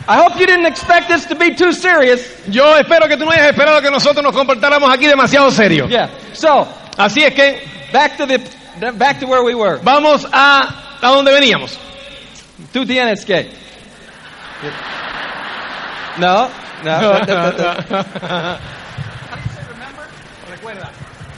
I 0.09 0.17
hope 0.17 0.39
you 0.41 0.47
didn't 0.47 0.67
expect 0.67 1.09
this 1.09 1.27
to 1.27 1.35
be 1.37 1.55
too 1.55 1.73
serious. 1.73 2.21
Yo 2.49 2.77
espero 2.79 3.07
que 3.07 3.17
tú 3.17 3.25
no 3.25 3.31
hayas 3.31 3.49
esperado 3.51 3.81
que 3.83 3.91
nosotros 3.91 4.25
nos 4.25 4.35
comportáramos 4.35 4.93
aquí 4.93 5.07
demasiado 5.07 5.51
serios. 5.51 5.89
Yeah. 5.89 6.09
So, 6.33 6.67
Así 6.97 7.23
es 7.23 7.33
que 7.35 7.63
back 7.93 8.17
to 8.17 8.27
the 8.27 8.41
back 8.93 9.21
to 9.21 9.27
where 9.27 9.43
we 9.45 9.55
were. 9.55 9.79
vamos 9.83 10.27
a, 10.33 10.97
a 11.01 11.09
donde 11.11 11.31
veníamos. 11.33 11.79
Tú 12.73 12.85
tienes 12.87 13.25
que. 13.25 13.51
No, 16.17 16.49
no. 16.83 17.21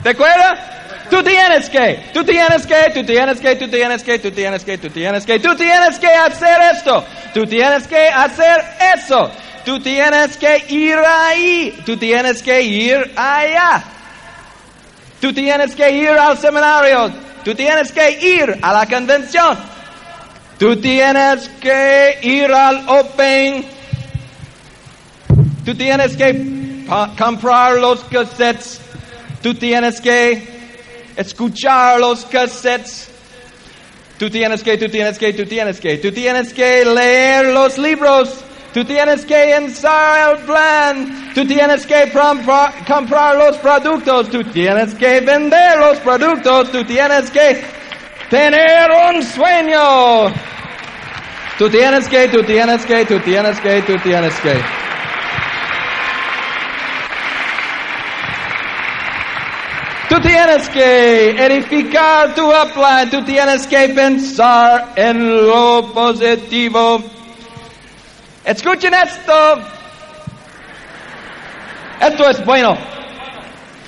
¿Te 0.03 0.09
acuerdas? 0.11 0.59
Tú 1.13 1.23
tienes 1.23 1.69
que, 1.69 2.01
tú 2.15 2.25
tienes 2.25 2.67
que, 2.67 2.91
tú 2.95 3.05
tienes 3.05 3.39
que, 3.39 3.55
tú 3.57 3.69
tienes 3.69 4.03
que, 4.03 4.19
tú 4.19 4.31
tienes 4.31 4.65
que, 4.65 4.79
tú 4.79 4.89
tienes 4.89 5.27
que, 5.27 5.39
tú 5.41 5.55
tienes 5.57 5.99
que 5.99 6.07
hacer 6.07 6.59
esto, 6.73 7.05
tú 7.35 7.47
tienes 7.47 7.87
que 7.87 8.09
hacer 8.09 8.65
eso, 8.97 9.31
tú 9.63 9.79
tienes 9.79 10.39
que 10.39 10.65
ir 10.71 10.97
ahí, 10.97 11.79
tú 11.85 11.99
tienes 11.99 12.43
que 12.43 12.63
ir 12.63 13.13
allá, 13.15 13.85
tú 15.21 15.35
tienes 15.35 15.75
que 15.75 15.91
ir 15.91 16.09
al 16.09 16.39
seminario, 16.39 17.13
tú 17.45 17.55
tienes 17.55 17.93
que 17.93 18.11
ir 18.13 18.59
a 18.63 18.73
la 18.73 18.87
convención, 18.87 19.59
tú 20.59 20.81
tienes 20.81 21.47
que 21.61 22.21
ir 22.23 22.51
al 22.51 22.89
Open, 22.89 23.67
tú 25.63 25.75
tienes 25.75 26.17
que 26.17 26.87
comprar 27.19 27.75
los 27.75 28.03
cassettes. 28.05 28.81
Tú 29.43 29.55
tienes 29.55 30.01
que 30.01 30.52
escuchar 31.17 32.01
los 32.01 32.25
cassettes. 32.27 33.09
Tú 34.19 34.31
tienes 34.31 34.63
que, 34.63 34.79
tú 34.79 34.89
tienes 34.89 35.19
que, 35.19 35.33
tú 35.33 35.45
tienes 35.45 35.81
que, 35.81 35.99
tú 35.99 36.13
tienes 36.13 36.53
que 36.53 36.85
leer 36.85 37.47
los 37.47 37.79
libros. 37.79 38.45
Tú 38.73 38.85
tienes 38.87 39.27
que 39.27 39.55
ensayar 39.55 40.39
el 40.39 40.45
plan. 40.45 41.33
Tú 41.35 41.47
tienes 41.47 41.87
que 41.87 42.11
comprar, 42.87 43.37
los 43.37 43.59
productos. 43.59 44.31
Tú 44.31 44.43
tienes 44.45 44.95
que 44.95 45.21
vender 45.21 45.79
los 45.79 45.99
productos. 45.99 46.71
Tú 46.73 46.83
tienes 46.85 47.31
que 47.31 47.63
tener 48.31 48.91
un 49.11 49.23
sueño. 49.23 50.33
Tú 51.59 51.69
tienes 51.69 52.09
que, 52.09 52.29
tú 52.29 52.43
tienes 52.43 52.85
que, 52.87 53.05
tú 53.05 53.19
tienes 53.21 53.61
que, 53.61 53.83
tú 53.83 53.99
tienes 53.99 54.35
que. 54.41 54.55
Tú 60.13 60.21
tienes 60.21 60.69
que 60.69 61.31
edificar 61.31 62.35
tu 62.35 62.47
upline, 62.47 63.09
tú 63.11 63.25
tienes 63.25 63.67
que 63.67 63.89
pensar 63.89 64.93
en 64.95 65.47
lo 65.47 65.91
positivo. 65.91 67.03
Escuchen 68.45 68.93
esto. 68.93 69.33
Esto 71.99 72.29
es 72.29 72.45
bueno. 72.45 72.77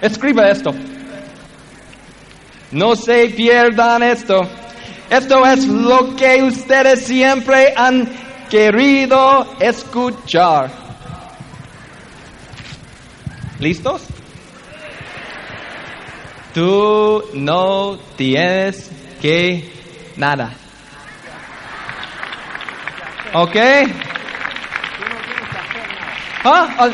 Escriba 0.01 0.49
esto. 0.49 0.75
No 2.71 2.97
se 2.97 3.29
pierdan 3.29 4.03
esto. 4.03 4.49
Esto 5.11 5.45
es 5.45 5.67
lo 5.67 6.17
que 6.17 6.43
ustedes 6.43 7.05
siempre 7.05 7.75
han 7.77 8.09
querido 8.49 9.47
escuchar. 9.61 10.71
¿Listos? 13.61 14.14
Tú 16.55 17.25
no 17.35 17.99
tienes 18.17 18.91
que 19.21 19.71
nada. 20.17 20.53
¿Ok? 23.33 23.57
¿Ah? 26.45 26.75
Ah, 26.79 26.91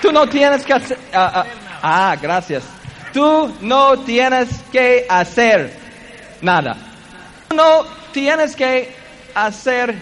Tú 0.00 0.12
no 0.12 0.26
tienes 0.28 0.64
que 0.64 0.72
hacer... 0.72 0.98
ah, 1.12 1.44
ah, 1.44 1.46
ah, 1.82 2.16
gracias. 2.20 2.64
Tú 3.12 3.52
no 3.60 3.98
tienes 3.98 4.48
que 4.72 5.04
hacer 5.08 5.76
nada. 6.40 6.76
Tú 7.48 7.56
no 7.56 7.84
tienes 8.12 8.54
que 8.54 8.94
hacer 9.34 9.96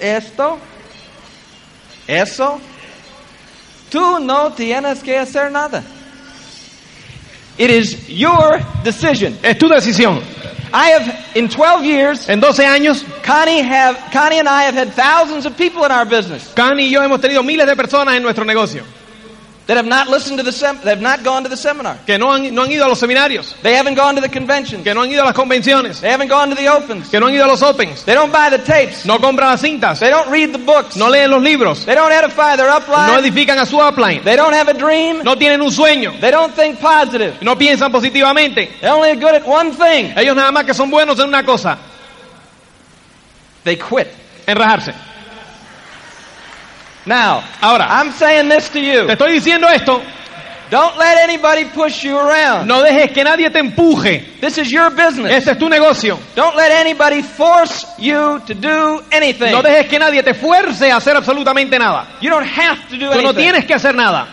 esto, 0.00 0.58
eso, 2.06 2.60
Tú 3.90 4.18
no 4.18 4.52
tienes 4.52 5.04
que 5.04 5.16
hacer 5.16 5.52
nada. 5.52 5.80
It 7.56 7.70
is 7.70 8.08
your 8.08 8.60
decision. 8.82 9.38
Es 9.42 9.56
tu 9.58 9.68
decisión. 9.68 10.20
I 10.74 10.90
have, 10.90 11.36
in 11.36 11.48
12 11.48 11.84
years, 11.84 12.28
En 12.28 12.40
12 12.40 12.64
años, 12.64 13.04
Connie, 13.22 13.62
have, 13.62 13.96
Connie 14.12 14.40
and 14.40 14.48
I 14.48 14.64
have 14.64 14.74
had 14.74 14.92
thousands 14.92 15.46
of 15.46 15.56
people 15.56 15.84
in 15.84 15.92
our 15.92 16.04
business 16.04 16.52
Cani 16.54 16.86
y 16.86 16.90
yo 16.90 17.00
hemos 17.00 17.20
tenido 17.20 17.44
miles 17.44 17.64
de 17.64 17.76
personas 17.76 18.16
en 18.16 18.24
nuestro 18.24 18.44
negocio 18.44 18.82
that 19.66 19.78
have 19.78 19.86
not 19.86 20.08
listened 20.08 20.36
to 20.38 20.42
the 20.44 20.52
sem- 20.52 20.76
that 20.84 20.98
have 20.98 21.00
not 21.00 21.22
gone 21.24 21.42
to 21.42 21.48
the 21.48 21.56
seminar. 21.56 21.96
que 22.04 22.18
no 22.18 22.30
han, 22.32 22.54
no 22.54 22.62
han 22.64 22.70
ido 22.70 22.84
a 22.84 22.88
los 22.88 22.98
seminarios, 23.00 23.54
They 23.62 23.74
haven't 23.74 23.94
gone 23.96 24.14
to 24.14 24.20
the 24.20 24.28
conventions. 24.28 24.84
que 24.84 24.92
no 24.92 25.00
han 25.02 25.10
ido 25.10 25.22
a 25.22 25.26
las 25.26 25.34
convenciones, 25.34 26.00
They 26.00 26.10
haven't 26.10 26.28
gone 26.28 26.50
to 26.50 26.54
the 26.54 26.68
opens. 26.68 27.08
que 27.08 27.18
no 27.18 27.28
han 27.28 27.34
ido 27.34 27.44
a 27.44 27.48
los 27.48 27.62
opens, 27.62 28.04
They 28.04 28.14
don't 28.14 28.30
buy 28.30 28.50
the 28.50 28.58
tapes. 28.58 29.06
no 29.06 29.18
compran 29.18 29.50
las 29.50 29.62
cintas, 29.62 30.00
They 30.00 30.10
don't 30.10 30.28
read 30.30 30.52
the 30.52 30.58
books. 30.58 30.96
no 30.96 31.08
leen 31.08 31.30
los 31.30 31.42
libros, 31.42 31.86
They 31.86 31.94
don't 31.94 32.12
edify 32.12 32.56
their 32.56 32.68
upline. 32.68 33.06
no 33.06 33.18
edifican 33.18 33.58
a 33.58 33.64
su 33.64 33.78
upline, 33.80 34.22
They 34.22 34.36
don't 34.36 34.52
have 34.54 34.68
a 34.68 34.74
dream. 34.74 35.22
no 35.24 35.34
tienen 35.36 35.62
un 35.62 35.70
sueño, 35.70 36.20
They 36.20 36.30
don't 36.30 36.54
think 36.54 36.78
positive. 36.78 37.36
no 37.40 37.56
piensan 37.56 37.90
positivamente. 37.90 38.68
They're 38.82 38.92
only 38.92 39.14
good 39.16 39.34
at 39.34 39.46
one 39.46 39.72
thing. 39.72 40.12
Ellos 40.16 40.36
nada 40.36 40.50
más 40.52 40.64
que 40.66 40.74
son 40.74 40.90
buenos 40.90 41.18
en 41.18 41.28
una 41.28 41.42
cosa, 41.42 41.78
They 43.64 43.76
quit. 43.76 44.08
enrajarse. 44.46 44.92
Now, 47.06 47.42
Ahora, 47.60 47.86
I'm 47.88 48.12
saying 48.12 48.48
this 48.48 48.68
to 48.70 48.80
you. 48.80 49.06
te 49.06 49.12
estoy 49.14 49.32
diciendo 49.32 49.68
esto, 49.68 50.00
Don't 50.70 50.96
let 50.96 51.18
anybody 51.18 51.66
push 51.66 52.02
you 52.02 52.16
around. 52.18 52.66
no 52.66 52.82
dejes 52.82 53.12
que 53.12 53.22
nadie 53.22 53.50
te 53.50 53.58
empuje. 53.60 54.40
This 54.40 54.56
is 54.58 54.70
your 54.72 54.90
business. 54.90 55.30
Este 55.30 55.50
es 55.52 55.58
tu 55.58 55.68
negocio. 55.68 56.18
Don't 56.34 56.56
let 56.56 56.72
anybody 56.72 57.22
force 57.22 57.84
you 57.98 58.40
to 58.46 58.54
do 58.54 59.02
anything. 59.12 59.52
No 59.52 59.62
dejes 59.62 59.88
que 59.88 59.98
nadie 59.98 60.22
te 60.24 60.32
fuerce 60.32 60.90
a 60.90 60.96
hacer 60.96 61.14
absolutamente 61.16 61.78
nada. 61.78 62.06
You 62.22 62.30
don't 62.30 62.46
have 62.46 62.88
to 62.88 62.96
do 62.96 63.10
Tú 63.10 63.22
no 63.22 63.28
anything. 63.30 63.34
tienes 63.36 63.64
que 63.66 63.74
hacer 63.74 63.94
nada. 63.94 64.26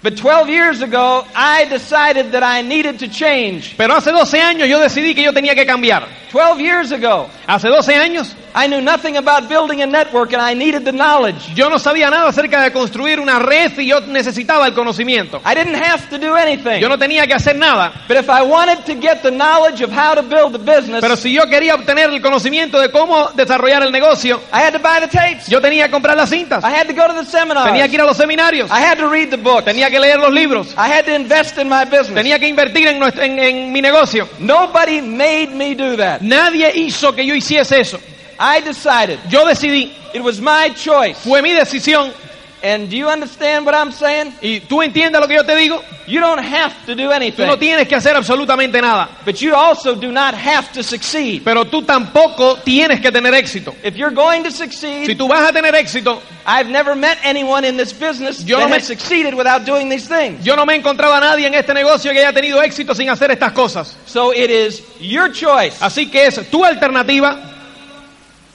But 0.00 0.16
12 0.16 0.48
years 0.50 0.80
ago, 0.82 1.26
I 1.34 1.64
decided 1.64 2.30
that 2.32 2.44
I 2.44 2.62
needed 2.62 3.00
to 3.00 3.08
change. 3.08 3.74
Pero 3.76 3.96
hace 3.96 4.12
12 4.12 4.40
años 4.40 4.68
yo 4.68 4.78
decidí 4.78 5.12
que 5.14 5.24
yo 5.24 5.32
tenía 5.32 5.56
que 5.56 5.66
cambiar. 5.66 6.06
12 6.32 6.60
years 6.62 6.92
ago, 6.92 7.28
Hace 7.48 7.66
12 7.68 7.96
años 7.96 8.36
I 8.54 8.66
knew 8.66 8.80
nothing 8.80 9.16
about 9.16 9.48
building 9.48 9.82
a 9.82 9.86
network 9.86 10.32
and 10.32 10.40
I 10.42 10.54
needed 10.54 10.84
the 10.84 10.92
knowledge. 10.92 11.54
yo 11.54 11.68
no 11.68 11.78
sabía 11.78 12.10
nada 12.10 12.28
acerca 12.28 12.62
de 12.62 12.72
construir 12.72 13.20
una 13.20 13.38
red 13.38 13.78
y 13.78 13.86
yo 13.86 14.00
necesitaba 14.00 14.66
el 14.66 14.74
conocimiento. 14.74 15.40
I 15.44 15.54
didn't 15.54 15.74
have 15.76 16.08
to 16.10 16.18
do 16.18 16.34
anything. 16.36 16.80
Yo 16.80 16.88
no 16.88 16.98
tenía 16.98 17.26
que 17.26 17.34
hacer 17.34 17.56
nada. 17.56 17.92
But 18.08 18.16
if 18.18 18.28
I 18.28 18.42
wanted 18.42 18.84
to 18.86 18.94
get 19.00 19.22
the 19.22 19.30
knowledge 19.30 19.82
of 19.82 19.90
how 19.92 20.14
to 20.14 20.22
build 20.22 20.52
the 20.52 20.58
business, 20.58 21.00
Pero 21.00 21.16
si 21.16 21.32
yo 21.32 21.42
quería 21.48 21.74
obtener 21.74 22.10
el 22.10 22.20
conocimiento 22.20 22.80
de 22.80 22.90
cómo 22.90 23.30
desarrollar 23.34 23.82
el 23.82 23.92
negocio, 23.92 24.40
I 24.52 24.62
had 24.62 24.72
to 24.72 24.78
buy 24.78 25.00
the 25.00 25.08
tapes. 25.08 25.46
yo 25.48 25.60
tenía 25.60 25.86
que 25.86 25.90
comprar 25.92 26.16
las 26.16 26.30
cintas. 26.30 26.64
I 26.64 26.72
had 26.74 26.86
to 26.86 26.94
go 26.94 27.06
to 27.06 27.14
the 27.14 27.24
seminars. 27.30 27.66
Tenía 27.66 27.86
que 27.88 27.94
ir 27.94 28.00
a 28.00 28.04
los 28.06 28.16
seminarios. 28.16 28.70
I 28.70 28.80
had 28.82 28.98
to 28.98 29.08
read 29.08 29.30
the 29.30 29.36
books. 29.36 29.64
Tenía 29.64 29.90
que 29.90 29.98
leer 30.00 30.18
los 30.18 30.32
libros. 30.32 30.74
I 30.76 30.88
had 30.90 31.04
to 31.04 31.14
invest 31.14 31.58
in 31.58 31.68
my 31.68 31.84
business. 31.84 32.14
Tenía 32.14 32.38
que 32.38 32.48
invertir 32.48 32.88
en, 32.88 32.98
nuestro- 32.98 33.22
en- 33.22 33.38
en 33.38 33.72
mi 33.72 33.80
negocio. 33.82 34.28
Nobody 34.38 35.00
made 35.02 35.48
me 35.54 35.74
do 35.74 35.96
that. 35.96 36.20
Nadie 36.20 36.70
hizo 36.74 37.14
que 37.14 37.24
yo 37.24 37.34
hiciese 37.34 37.80
eso. 37.80 38.00
I 38.38 38.60
decided. 38.60 39.18
Yo 39.28 39.44
decidí. 39.46 39.92
It 40.14 40.22
was 40.22 40.40
my 40.40 40.70
choice. 40.74 41.18
Fue 41.18 41.42
mi 41.42 41.52
decisión. 41.52 42.12
And 42.60 42.90
do 42.90 42.96
you 42.96 43.08
understand 43.08 43.64
what 43.64 43.74
I'm 43.76 43.92
saying? 43.92 44.34
¿Y 44.42 44.58
tú 44.68 44.82
entiendes 44.82 45.20
lo 45.20 45.28
que 45.28 45.36
yo 45.36 45.44
te 45.44 45.54
digo? 45.54 45.80
You 46.08 46.18
don't 46.20 46.40
have 46.40 46.74
to 46.86 46.96
do 46.96 47.04
Tú 47.08 47.12
anything. 47.12 47.46
no 47.46 47.56
tienes 47.56 47.86
que 47.86 47.94
hacer 47.94 48.16
absolutamente 48.16 48.80
nada. 48.82 49.08
But 49.24 49.36
you 49.40 49.54
also 49.54 49.94
do 49.94 50.10
not 50.10 50.34
have 50.34 50.72
to 50.72 50.82
succeed. 50.82 51.42
Pero 51.44 51.66
tú 51.66 51.82
tampoco 51.82 52.56
tienes 52.64 53.00
que 53.00 53.12
tener 53.12 53.32
éxito. 53.34 53.76
If 53.84 53.94
you're 53.94 54.10
going 54.12 54.42
to 54.42 54.50
Si 54.50 54.56
succeed, 54.64 55.16
tú 55.16 55.28
vas 55.28 55.48
a 55.48 55.52
tener 55.52 55.72
éxito, 55.76 56.20
I've 56.46 56.68
never 56.68 56.96
met 56.96 57.18
anyone 57.22 57.64
in 57.64 57.76
this 57.76 57.92
business 57.92 58.42
Yo 58.44 58.56
that 58.58 58.64
no 58.64 58.70
me- 58.70 58.76
has 58.78 58.86
succeeded 58.88 59.34
without 59.34 59.64
doing 59.64 59.88
these 59.88 60.08
things. 60.08 60.44
yo 60.44 60.56
no 60.56 60.66
me 60.66 60.72
he 60.74 60.78
encontrado 60.78 61.14
a 61.14 61.20
nadie 61.20 61.46
en 61.46 61.54
este 61.54 61.72
negocio 61.74 62.10
que 62.10 62.18
haya 62.18 62.32
tenido 62.32 62.60
éxito 62.60 62.92
sin 62.92 63.08
hacer 63.08 63.30
estas 63.30 63.52
cosas. 63.52 63.94
So 64.06 64.32
it 64.32 64.50
is 64.50 64.82
your 64.98 65.30
choice. 65.32 65.76
Así 65.80 66.10
que 66.10 66.26
es 66.26 66.40
tu 66.50 66.64
alternativa. 66.64 67.54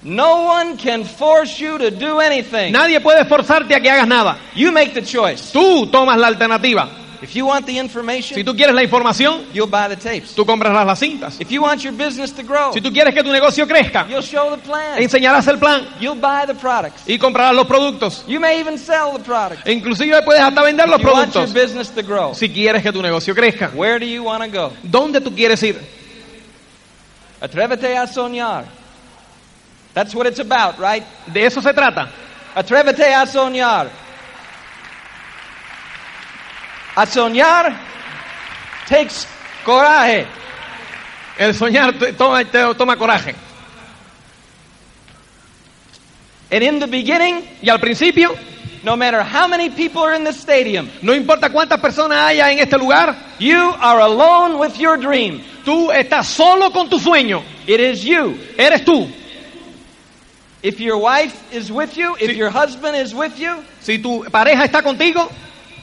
No 0.04 0.44
one 0.48 0.78
can 0.78 1.06
force 1.06 1.60
you 1.60 1.78
to 1.78 1.90
do 1.90 2.20
anything. 2.20 2.72
Nadie 2.74 3.00
puede 3.00 3.26
forzarte 3.26 3.74
a 3.76 3.80
que 3.80 3.90
hagas 3.90 4.08
nada. 4.08 4.38
You 4.56 4.72
make 4.72 4.94
the 4.94 5.02
choice. 5.02 5.52
Tú 5.54 5.88
tomas 5.90 6.18
la 6.18 6.28
alternativa. 6.28 6.90
If 7.22 7.36
you 7.38 7.46
want 7.46 7.66
the 7.66 7.72
Si 7.72 7.80
information, 7.80 8.44
tú 8.44 8.54
quieres 8.54 8.76
la 8.76 8.84
información, 8.84 9.46
you'll 9.54 9.66
buy 9.70 9.88
the 9.88 9.96
tapes. 9.96 10.36
tú 10.36 10.46
compras 10.46 10.74
las 10.74 11.00
cintas. 11.00 11.40
If 11.40 11.50
you 11.52 11.62
want 11.62 11.82
your 11.82 11.94
business 11.94 12.34
to 12.34 12.44
grow, 12.44 12.74
Si 12.74 12.82
tú 12.82 12.92
quieres 12.92 13.14
que 13.16 13.24
tu 13.24 13.32
negocio 13.32 13.66
crezca, 13.66 14.06
you'll 14.10 14.22
show 14.22 14.52
the 14.52 14.58
plan. 14.58 15.02
enseñarás 15.02 15.48
el 15.48 15.58
plan 15.58 15.88
You'll 16.02 16.20
buy 16.20 16.46
the 16.46 16.54
products. 16.54 17.04
y 17.08 17.18
comprarás 17.18 17.56
los 17.56 17.66
productos. 17.66 18.26
You 18.28 18.42
may 18.42 18.60
even 18.60 18.78
sell 18.78 19.14
the 19.14 19.24
products. 19.24 19.66
Inclusive 19.66 20.22
puedes 20.24 20.42
hasta 20.42 20.62
vender 20.64 20.90
los 20.90 21.00
If 21.00 21.06
you 21.08 21.14
want 21.14 21.34
your 21.34 21.46
productos. 21.46 21.54
business 21.54 21.90
to 21.92 22.02
grow, 22.04 22.34
Si 22.36 22.50
quieres 22.50 22.84
que 22.84 22.92
tu 22.92 23.02
negocio 23.02 23.34
crezca. 23.34 23.72
where 23.74 24.00
do 24.00 24.06
you 24.06 24.22
want 24.24 24.44
to 24.44 24.50
go? 24.50 24.74
¿Dónde 24.84 25.22
tú 25.22 25.34
quieres 25.34 25.64
ir? 25.64 25.80
Atrévete 27.40 27.96
a 27.98 28.06
soñar. 28.06 28.66
That's 29.94 30.16
what 30.16 30.26
it's 30.26 30.40
about, 30.40 30.80
right? 30.80 31.04
De 31.32 31.46
eso 31.46 31.62
se 31.62 31.72
trata. 31.74 32.10
Atrévete 32.56 33.14
a 33.14 33.26
soñar. 33.26 33.90
A 36.96 37.06
soñar 37.06 37.76
takes 38.88 39.28
coraje. 39.66 40.28
El 41.38 41.54
soñar 41.54 41.94
toma, 42.18 42.44
toma 42.76 42.96
coraje. 42.96 43.36
And 46.52 46.64
in 46.64 46.80
the 46.80 46.88
beginning, 46.88 47.44
Y 47.62 47.70
al 47.70 47.80
principio, 47.80 48.36
no 48.84 48.96
matter 48.96 49.24
how 49.24 49.48
many 49.48 49.70
people 49.70 50.04
are 50.04 50.14
in 50.14 50.24
the 50.24 50.34
stadium, 50.34 50.90
no 51.02 51.14
importa 51.14 51.50
cuántas 51.50 51.80
personas 51.80 52.18
haya 52.18 52.52
en 52.52 52.60
este 52.60 52.78
lugar, 52.78 53.16
you 53.40 53.74
are 53.80 54.00
alone 54.00 54.60
with 54.60 54.78
your 54.78 54.98
dream. 54.98 55.42
tú 55.66 55.92
estás 55.92 56.28
solo 56.28 56.72
con 56.72 56.90
tu 56.90 57.00
sueño. 57.00 57.42
It 57.66 57.80
is 57.80 58.04
you. 58.04 58.38
Eres 58.58 58.84
tú. 58.84 59.10
If 60.64 60.80
your 60.80 60.98
wife 60.98 61.36
is 61.54 61.70
with 61.72 61.98
you, 61.98 62.16
if 62.20 62.32
Sí. 62.32 62.38
your 62.38 62.50
husband 62.50 62.96
is 62.96 63.14
with 63.14 63.38
you, 63.38 63.58
Si 63.82 63.98
tu 64.00 64.24
pareja 64.32 64.64
está 64.66 64.82
contigo, 64.82 65.30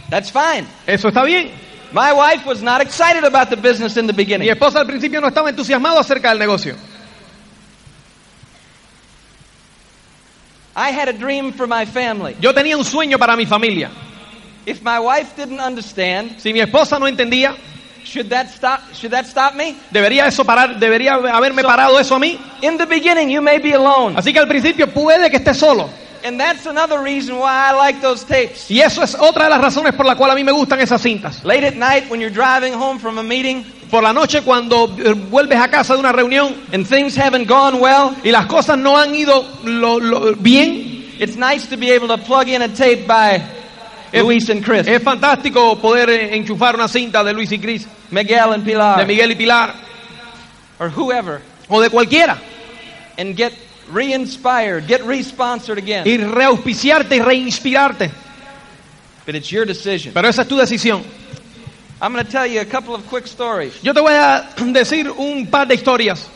that's 0.08 0.30
fine. 0.30 0.66
eso 0.86 1.08
está 1.10 1.22
bien. 1.24 1.50
My 1.92 2.12
wife 2.14 2.46
was 2.46 2.62
not 2.62 2.80
excited 2.80 3.24
about 3.24 3.50
the 3.50 3.56
business 3.56 3.96
in 3.98 4.06
the 4.06 4.12
Mi 4.14 4.16
beginning. 4.24 4.48
esposa 4.48 4.78
al 4.80 4.86
principio 4.86 5.20
no 5.20 5.28
estaba 5.28 5.50
entusiasmado 5.50 5.98
acerca 6.00 6.30
del 6.30 6.38
negocio. 6.38 6.76
I 10.74 10.90
had 10.92 11.08
a 11.08 11.12
dream 11.12 11.52
for 11.52 11.66
my 11.66 11.84
family. 11.84 12.36
Yo 12.40 12.52
tenía 12.52 12.76
un 12.76 12.84
sueño 12.84 13.18
para 13.18 13.36
mi 13.36 13.44
familia. 13.44 13.90
If 14.66 14.82
my 14.82 14.98
wife 15.00 15.34
didn't 15.36 15.60
understand, 15.60 16.36
Si 16.40 16.52
mi 16.52 16.60
esposa 16.60 16.98
no 16.98 17.06
entendía, 17.06 17.54
should 18.04 18.28
that 18.30 18.48
stop 18.50 18.80
should 18.94 19.10
that 19.12 19.26
stop 19.26 19.54
me? 19.54 19.76
debería 19.90 20.26
eso 20.26 20.44
parar, 20.44 20.78
debería 20.78 21.14
haberme 21.14 21.62
So- 21.62 21.68
parado 21.68 21.98
eso 22.00 22.14
a 22.16 22.18
mí. 22.18 22.38
In 22.62 22.76
the 22.78 22.86
beginning 22.86 23.28
you 23.30 23.40
may 23.42 23.58
be 23.58 23.72
alone. 23.74 24.16
Así 24.16 24.32
que 24.32 24.38
al 24.38 24.48
principio 24.48 24.86
puede 24.88 25.30
que 25.30 25.36
esté 25.38 25.54
solo. 25.54 25.88
And 26.22 26.38
that's 26.38 26.66
another 26.66 27.00
reason 27.00 27.36
why 27.38 27.70
I 27.70 27.72
like 27.74 28.00
those 28.02 28.24
tapes. 28.26 28.70
Y 28.70 28.80
eso 28.82 29.02
es 29.02 29.14
otra 29.14 29.44
de 29.44 29.50
las 29.50 29.60
razones 29.62 29.94
por 29.94 30.04
la 30.04 30.16
cual 30.16 30.30
a 30.30 30.34
mí 30.34 30.44
me 30.44 30.52
gustan 30.52 30.78
esas 30.80 31.00
cintas. 31.00 31.42
Late 31.44 31.64
at 31.68 31.74
night 31.76 32.10
when 32.10 32.20
you're 32.20 32.34
driving 32.34 32.74
home 32.74 32.98
from 32.98 33.18
a 33.18 33.22
meeting 33.22 33.64
Por 33.90 34.02
la 34.04 34.12
noche 34.12 34.42
cuando 34.42 34.84
eh, 34.98 35.14
vuelves 35.14 35.58
a 35.58 35.68
casa 35.68 35.94
de 35.94 35.98
una 36.00 36.12
reunión 36.12 36.54
and 36.72 36.86
things 36.86 37.16
haven't 37.18 37.48
gone 37.48 37.78
well, 37.80 38.14
y 38.22 38.30
las 38.30 38.46
cosas 38.46 38.78
no 38.78 38.96
han 38.96 39.14
ido 39.16 39.44
lo- 39.64 39.98
lo- 39.98 40.34
bien, 40.36 41.06
it's 41.18 41.36
nice 41.36 41.66
to 41.66 41.76
be 41.76 41.90
able 41.90 42.06
to 42.06 42.18
plug 42.18 42.46
in 42.48 42.62
a 42.62 42.68
tape 42.68 43.04
by 43.08 43.42
Luis 44.12 44.48
and 44.50 44.64
Chris, 44.64 44.86
es 44.86 45.02
fantástico 45.02 45.78
poder 45.80 46.10
eh, 46.10 46.36
enchufar 46.36 46.74
una 46.74 46.88
cinta 46.88 47.22
de 47.22 47.32
Luis 47.32 47.50
y 47.52 47.58
Cris, 47.58 47.86
Miguel 48.10 48.52
and 48.52 48.64
de 48.64 48.72
Pilar, 48.72 49.06
Miguel 49.06 49.30
y 49.32 49.34
Pilar, 49.36 49.74
or 50.78 50.88
whoever, 50.90 51.40
o 51.68 51.80
de 51.80 51.88
cualquiera, 51.90 52.38
and 53.18 53.36
get 53.36 53.52
re-inspired, 53.92 54.86
get 54.86 55.02
re-sponsored 55.04 55.78
again. 55.78 56.06
y 56.06 56.16
reauspiciarte 56.16 57.16
y 57.16 57.20
reinspirarte. 57.20 58.10
But 59.26 59.34
it's 59.36 59.50
your 59.52 59.64
decision. 59.66 60.12
Pero 60.12 60.28
esa 60.28 60.42
es 60.42 60.48
tu 60.48 60.56
decisión. 60.56 61.02
I'm 62.02 62.12
going 62.12 62.24
to 62.24 62.30
tell 62.32 62.46
you 62.46 62.60
a 62.62 62.64
couple 62.64 62.94
of 62.94 63.06
quick 63.08 63.26
stories. 63.26 63.80
Yo 63.82 63.92
te 63.92 64.00
voy 64.00 64.14
a 64.14 64.48
decir 64.72 65.10
un 65.10 65.46
par 65.46 65.66
de 65.66 65.76
historias. 65.76 66.26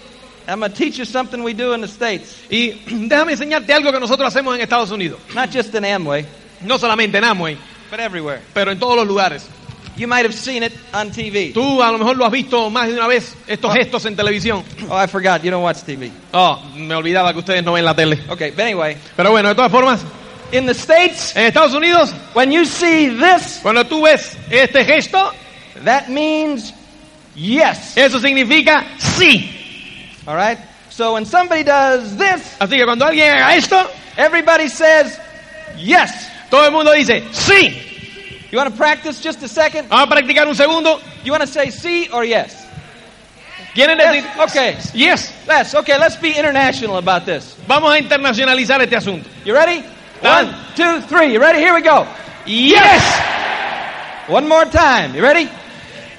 I'm 0.47 0.61
going 0.61 0.71
to 0.71 0.77
teach 0.77 0.99
you 0.99 1.07
something 1.07 1.43
we 1.43 1.55
do 1.55 1.73
in 1.73 1.81
the 1.81 1.89
States, 1.89 2.45
Y 2.51 2.79
déjame 3.09 3.33
enseñarte 3.33 3.73
algo 3.73 3.91
que 3.91 3.99
nosotros 3.99 4.29
hacemos 4.29 4.55
en 4.55 4.61
Estados 4.61 4.91
Unidos. 4.91 5.19
not 5.35 5.51
just 5.51 5.75
in 5.75 5.85
Amway, 5.85 6.27
No 6.65 6.79
solamente 6.79 7.19
en 7.19 7.25
Amway, 7.25 7.57
but 7.91 8.01
everywhere. 8.01 8.41
pero 8.53 8.73
en 8.73 8.79
todos 8.79 8.97
los 8.97 9.07
lugares. 9.07 9.47
You 9.97 10.09
might 10.09 10.25
have 10.25 10.35
seen 10.35 10.65
it 10.65 10.73
on 10.93 11.13
TV. 11.13 11.53
Tú 11.53 11.81
a 11.81 11.93
lo 11.93 11.99
mejor 11.99 12.17
lo 12.17 12.25
has 12.25 12.33
visto 12.33 12.69
más 12.69 12.89
de 12.89 12.95
una 12.95 13.07
vez, 13.07 13.37
estos 13.47 13.73
gestos 13.73 14.05
en 14.07 14.17
televisión. 14.17 14.65
Oh, 14.89 14.97
I 14.97 15.07
forgot. 15.07 15.43
You 15.45 15.53
don't 15.53 15.63
watch 15.63 15.85
TV. 15.85 16.11
Oh, 16.33 16.61
me 16.77 16.95
olvidaba 16.97 17.33
que 17.33 17.39
ustedes 17.39 17.63
no 17.63 17.75
ven 17.75 17.85
la 17.85 17.95
tele. 17.95 18.19
Okay, 18.29 18.51
but 18.51 18.61
anyway, 18.61 18.97
Pero 19.17 19.31
bueno, 19.31 19.51
de 19.51 19.55
todas 19.55 19.71
formas, 19.71 20.01
in 20.51 20.67
the 20.67 20.75
States, 20.75 21.37
en 21.37 21.47
Estados 21.47 21.75
Unidos, 21.75 22.13
when 22.35 22.51
you 22.51 22.65
see 22.65 23.09
this, 23.09 23.61
cuando 23.63 23.85
tú 23.85 24.03
ves 24.03 24.37
este 24.51 24.85
gesto, 24.85 25.33
that 25.85 26.09
means 26.09 26.73
yes. 27.37 27.97
eso 27.97 28.19
significa 28.19 28.85
sí. 28.99 29.49
All 30.27 30.35
right? 30.35 30.59
So 30.91 31.15
when 31.15 31.25
somebody 31.25 31.63
does 31.63 32.17
this, 32.17 32.57
Así 32.59 32.77
que 32.77 32.85
cuando 32.85 33.05
alguien 33.05 33.31
haga 33.31 33.55
esto, 33.57 33.91
everybody 34.17 34.69
says 34.69 35.21
yes. 35.77 36.31
Todo 36.55 36.67
el 36.67 36.71
mundo 36.71 36.93
dice, 36.93 37.25
sí. 37.33 38.49
You 38.53 38.59
want 38.59 38.71
to 38.71 38.77
practice 38.77 39.21
just 39.21 39.43
a 39.43 39.49
second? 39.49 39.89
Vamos 39.89 40.07
a 40.07 40.09
practicar 40.09 40.47
un 40.47 40.55
segundo. 40.55 41.01
You 41.25 41.33
want 41.33 41.41
to 41.41 41.49
say 41.49 41.67
sí 41.67 42.09
or 42.13 42.25
yes? 42.25 42.65
¿Quieren 43.75 43.99
decir? 43.99 44.23
Yes. 44.23 44.51
Okay. 44.51 44.77
Yes. 44.95 45.33
Let's. 45.49 45.75
Okay, 45.75 45.99
let's 45.99 46.15
be 46.15 46.31
international 46.31 46.99
about 46.99 47.27
this. 47.27 47.57
Vamos 47.67 47.93
a 47.93 47.99
internacionalizar 47.99 48.81
este 48.81 48.95
asunto. 48.95 49.29
You 49.45 49.53
ready? 49.53 49.83
Done. 50.23 50.47
One, 50.47 50.55
two, 50.77 51.01
three. 51.09 51.33
You 51.33 51.41
ready? 51.41 51.59
Here 51.59 51.75
we 51.75 51.83
go. 51.83 52.07
Yes. 52.47 53.03
One 54.29 54.47
more 54.49 54.65
time. 54.65 55.13
You 55.17 55.23
ready? 55.25 55.51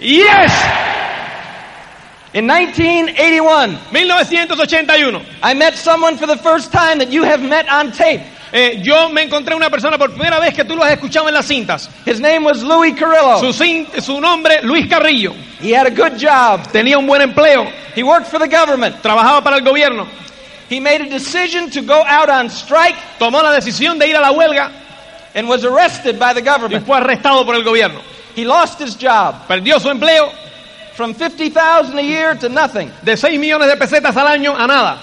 Yes. 0.02 0.52
In 2.34 2.45
1981, 2.45 3.71
1981. 3.93 5.26
I 5.41 5.54
met 5.54 5.76
someone 5.76 6.17
for 6.17 6.28
the 6.28 6.36
first 6.36 6.74
time 6.74 6.98
that 6.98 7.10
you 7.10 7.24
have 7.24 7.41
met 7.41 7.69
on 7.69 7.93
tape. 7.93 8.19
Eh, 8.58 8.80
yo 8.82 9.10
me 9.10 9.22
encontré 9.24 9.54
una 9.54 9.70
persona 9.70 9.98
por 9.98 10.12
primera 10.12 10.39
vez 10.39 10.54
que 10.54 10.63
tú 10.63 10.78
lo 10.78 10.84
has 10.84 10.94
escuchado 10.94 11.28
en 11.28 11.34
las 11.34 11.46
cintas. 11.46 11.89
His 12.06 12.22
name 12.22 12.46
was 12.46 12.63
Louis 12.63 12.98
Carrillo. 12.98 13.38
Su, 13.39 14.02
su 14.02 14.22
nombre, 14.22 14.62
Luis 14.63 14.88
Carrillo. 14.88 15.34
He 15.60 15.76
had 15.76 15.86
a 15.88 15.89
good 15.89 16.18
job. 16.18 16.65
Tenía 16.72 16.98
un 16.98 17.06
buen 17.06 17.22
empleo. 17.22 17.70
He 17.94 18.02
worked 18.02 18.28
for 18.28 18.39
the 18.39 18.48
government. 18.48 19.02
Trabajaba 19.02 19.44
para 19.44 19.58
el 19.58 19.63
gobierno. 19.65 20.08
He 20.70 20.80
made 20.80 21.02
a 21.02 21.10
decision 21.10 21.70
to 21.72 21.82
go 21.82 22.02
out 22.06 22.30
on 22.30 22.50
strike 22.50 22.96
Tomó 23.20 23.44
la 23.44 23.52
decisión 23.52 24.00
de 24.00 24.08
ir 24.08 24.15
a 24.15 24.22
la 24.22 24.32
huelga 24.32 24.72
and 25.36 25.50
was 25.50 25.65
arrested 25.65 26.18
by 26.18 26.34
the 26.34 26.41
y 26.41 26.46
government. 26.46 26.86
fue 26.86 26.98
arrestado 26.98 27.46
por 27.46 27.56
el 27.56 27.63
gobierno. 27.63 28.00
He 28.36 28.46
lost 28.46 28.80
his 28.80 28.96
job 28.96 29.48
Perdió 29.50 29.82
su 29.82 29.89
empleo 29.89 30.32
from 30.94 31.13
50,000 31.13 31.98
a 31.98 32.02
year 32.02 32.36
to 32.36 32.48
nothing. 32.48 32.89
de 33.04 33.18
6 33.18 33.38
millones 33.38 33.68
de 33.68 33.76
pesetas 33.76 34.15
al 34.15 34.28
año 34.28 34.56
a 34.58 34.65
nada. 34.65 34.98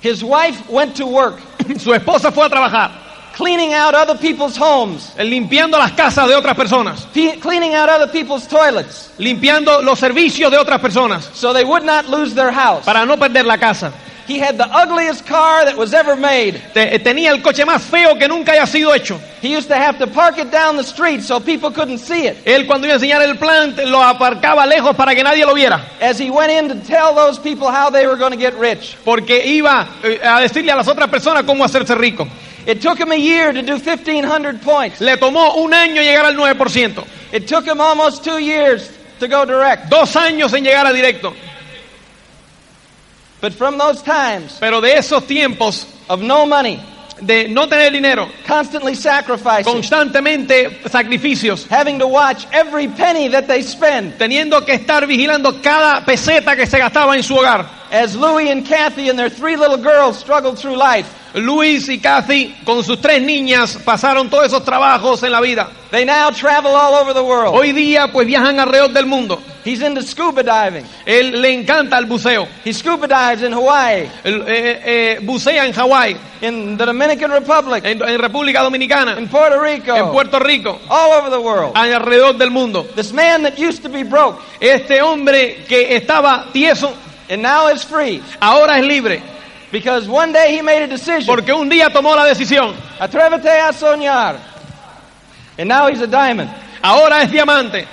His 0.00 0.22
wife 0.24 0.68
went 0.68 0.96
to 0.96 1.06
work 1.06 1.38
Su 1.78 1.92
esposa 1.94 2.30
fue 2.32 2.46
a 2.46 2.48
trabajar, 2.48 2.90
cleaning 3.36 3.74
out 3.74 3.94
other 3.94 4.16
people's 4.18 4.56
homes, 4.60 5.12
eh, 5.16 5.24
limpiando 5.24 5.76
las 5.78 5.92
casas 5.92 6.28
de 6.28 6.34
otras 6.34 6.56
personas, 6.56 7.06
pe- 7.12 7.38
cleaning 7.40 7.74
out 7.74 7.88
other 7.88 8.10
people's 8.10 8.46
toilets. 8.46 9.10
Limpiando 9.18 9.82
los 9.82 9.98
servicios 9.98 10.50
de 10.50 10.58
otras 10.58 10.80
personas. 10.80 11.28
So 11.34 11.52
they 11.52 11.64
would 11.64 11.84
not 11.84 12.08
lose 12.08 12.34
their 12.34 12.52
house. 12.52 12.84
para 12.84 13.04
no 13.06 13.16
perder 13.16 13.44
la 13.46 13.58
casa. 13.58 13.92
He 14.26 14.38
had 14.38 14.56
the 14.56 14.66
ugliest 14.66 15.26
car 15.26 15.66
that 15.66 15.76
was 15.76 15.92
ever 15.92 16.16
made. 16.16 16.54
Eh, 16.74 16.98
tenía 16.98 17.30
el 17.30 17.42
coche 17.42 17.64
más 17.66 17.82
feo 17.82 18.16
que 18.18 18.26
nunca 18.26 18.52
haya 18.52 18.66
sido 18.66 18.94
hecho. 18.94 19.20
He 19.42 19.54
used 19.54 19.68
to 19.68 19.74
have 19.76 19.98
to 19.98 20.06
park 20.06 20.38
it 20.38 20.50
down 20.50 20.76
the 20.76 20.82
street 20.82 21.22
so 21.22 21.38
people 21.40 21.70
couldn't 21.70 21.98
see 21.98 22.26
it. 22.26 22.38
Él 22.46 22.66
cuando 22.66 22.86
iba 22.86 22.94
a 22.94 22.98
enseñar 22.98 23.20
el 23.22 23.36
plan 23.36 23.74
lo 23.90 24.02
aparcaba 24.02 24.64
lejos 24.66 24.96
para 24.96 25.14
que 25.14 25.22
nadie 25.22 25.44
lo 25.44 25.52
viera, 25.54 25.78
As 26.00 26.18
he 26.18 26.30
went 26.30 26.50
in 26.50 26.68
to 26.68 26.86
tell 26.86 27.14
those 27.14 27.38
people 27.38 27.68
how 27.70 27.90
they 27.90 28.06
were 28.06 28.16
going 28.16 28.32
to 28.32 28.38
get 28.38 28.54
rich. 28.58 28.96
porque 29.04 29.44
iba 29.44 29.86
eh, 30.02 30.18
a 30.24 30.40
decirle 30.40 30.72
a 30.72 30.76
las 30.76 30.88
otras 30.88 31.10
personas 31.10 31.44
cómo 31.44 31.62
hacerse 31.62 31.94
rico. 31.94 32.26
It 32.66 32.80
took 32.80 32.98
him 32.98 33.12
a 33.12 33.16
year 33.16 33.52
to 33.52 33.60
do 33.60 33.74
1,500 33.76 34.62
points. 34.62 34.98
Le 35.02 35.18
tomó 35.18 35.56
un 35.56 35.74
año 35.74 36.00
llegar 36.00 36.24
al 36.24 36.34
9%, 36.34 37.04
It 37.30 37.46
took 37.46 37.66
him 37.66 37.78
almost 37.78 38.24
two 38.24 38.38
years 38.38 38.88
to 39.20 39.28
go 39.28 39.44
direct. 39.44 39.90
dos 39.90 40.16
años 40.16 40.54
en 40.54 40.64
llegar 40.64 40.86
a 40.86 40.92
directo. 40.94 41.34
But 43.44 43.52
from 43.52 43.76
those 43.76 44.00
times 44.02 44.56
Pero 44.58 44.80
de 44.80 44.96
esos 44.96 45.26
tiempos 45.26 45.86
of 46.08 46.22
no 46.22 46.46
money, 46.46 46.80
de 47.20 47.46
no 47.46 47.68
tener 47.68 47.92
dinero, 47.92 48.26
constantly 48.46 48.94
sacrificing, 48.94 49.70
constantemente 49.70 50.80
sacrificios, 50.88 51.66
having 51.68 51.98
to 51.98 52.06
watch 52.06 52.46
every 52.52 52.88
penny 52.88 53.28
that 53.28 53.46
they 53.46 53.62
spend, 53.62 54.16
teniendo 54.16 54.64
que 54.64 54.72
estar 54.72 55.06
vigilando 55.06 55.60
cada 55.60 56.06
peseta 56.06 56.56
que 56.56 56.64
se 56.66 56.78
gastaba 56.78 57.14
en 57.16 57.22
su 57.22 57.36
hogar. 57.36 57.83
As 57.90 58.16
Louis 58.16 58.50
and 58.50 58.66
Kathy 58.66 59.08
and 59.08 59.18
their 59.18 59.30
three 59.30 59.56
little 59.56 59.78
girls 59.78 60.18
struggled 60.18 60.58
through 60.58 60.76
life. 60.76 61.20
Luis 61.34 61.88
y 61.88 61.98
Kathy, 61.98 62.54
con 62.64 62.84
sus 62.84 63.00
tres 63.00 63.20
niñas, 63.20 63.76
pasaron 63.84 64.30
todos 64.30 64.46
esos 64.46 64.64
trabajos 64.64 65.22
en 65.24 65.32
la 65.32 65.40
vida. 65.40 65.68
They 65.90 66.04
now 66.04 66.30
travel 66.30 66.70
all 66.72 66.94
over 66.94 67.12
the 67.12 67.24
world. 67.24 67.56
Hoy 67.56 67.72
día, 67.72 68.10
pues 68.12 68.26
viajan 68.26 68.60
alrededor 68.60 68.92
del 68.92 69.06
mundo. 69.06 69.40
He's 69.64 69.80
into 69.80 70.02
scuba 70.02 70.44
diving. 70.44 70.84
Él 71.06 71.40
le 71.40 71.52
encanta 71.52 71.98
el 71.98 72.06
buceo. 72.06 72.46
He 72.64 72.72
scuba 72.72 73.08
dives 73.08 73.42
in 73.42 73.50
Hawaii, 73.52 74.08
Él, 74.22 74.44
eh, 74.46 74.80
eh, 74.84 75.18
bucea 75.22 75.64
en 75.66 75.72
Hawái, 75.72 76.16
in 76.42 76.76
the 76.76 76.84
Dominican 76.86 77.30
Republic, 77.32 77.84
en, 77.84 78.00
en 78.00 78.20
República 78.20 78.62
Dominicana, 78.62 79.18
in 79.18 79.26
Puerto 79.26 79.58
Rico, 79.60 79.94
en 79.94 80.10
Puerto 80.12 80.38
Rico, 80.38 80.78
all 80.88 81.12
over 81.14 81.30
the 81.30 81.40
world. 81.40 81.72
alrededor 81.74 82.36
del 82.36 82.50
mundo. 82.50 82.86
This 82.94 83.12
man 83.12 83.42
that 83.42 83.58
used 83.58 83.82
to 83.82 83.88
be 83.88 84.04
broke 84.04 84.40
Este 84.60 85.00
hombre 85.02 85.64
que 85.66 85.96
estaba 85.96 86.46
tieso, 86.52 86.92
and 87.28 87.42
now 87.42 87.68
is 87.68 87.82
free 87.84 88.22
ahora 88.40 88.78
es 88.78 88.84
libre, 88.84 89.22
because 89.72 90.08
one 90.08 90.32
day 90.32 90.56
he 90.56 90.62
made 90.62 90.82
a 90.82 90.86
decision. 90.86 91.26
porque 91.26 91.52
un 91.52 91.68
día 91.68 91.88
tomó 91.90 92.14
la 92.14 92.24
decisión. 92.24 92.74
Atrévete 92.98 93.48
a 93.48 93.72
soñar. 93.72 94.38
And 95.58 95.68
now 95.68 95.88
he's 95.88 96.00
a 96.00 96.06
diamond. 96.06 96.50
Ahora 96.82 97.22
es 97.22 97.30
diamante. 97.30 97.86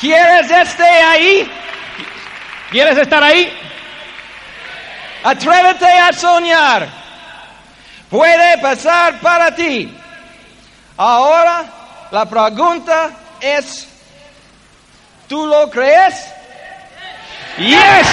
¿Quieres 0.00 0.50
este 0.50 0.82
ahí? 0.82 1.50
¿Quieres 2.70 2.96
estar 2.96 3.22
ahí? 3.22 3.52
Atrévete 5.22 5.86
a 5.86 6.12
soñar. 6.12 6.88
Puede 8.08 8.58
pasar 8.58 9.20
para 9.20 9.54
ti. 9.54 9.94
Ahora 10.96 11.64
la 12.10 12.24
pregunta 12.24 13.10
es, 13.40 13.86
¿tú 15.28 15.46
lo 15.46 15.70
crees? 15.70 16.14
Yes. 17.58 18.06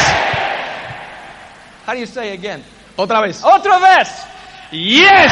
How 1.86 1.94
do 1.94 2.00
you 2.00 2.06
say 2.06 2.34
again? 2.34 2.64
Otra 2.98 3.22
vez. 3.22 3.42
Otra 3.44 3.80
vez. 3.80 4.10
Yes. 4.72 5.32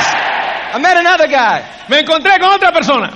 I 0.74 0.80
met 0.80 0.98
another 0.98 1.28
guy. 1.28 1.64
Me 1.90 2.02
encontré 2.02 2.40
con 2.40 2.52
otra 2.52 2.72
persona. 2.72 3.12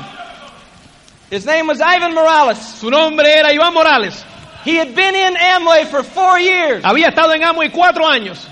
His 1.30 1.46
name 1.46 1.68
was 1.68 1.80
Ivan 1.80 2.14
Morales. 2.14 2.58
Su 2.58 2.90
nombre 2.90 3.28
era 3.28 3.50
Iván 3.54 3.74
Morales. 3.74 4.24
He 4.64 4.76
had 4.76 4.94
been 4.96 5.16
in 5.16 5.36
Amway 5.36 5.86
for 5.86 6.04
four 6.04 6.40
years. 6.40 6.84
Había 6.84 7.10
estado 7.10 7.34
en 7.34 7.44
Amway 7.44 7.72
cuatro 7.72 8.06
años. 8.06 8.46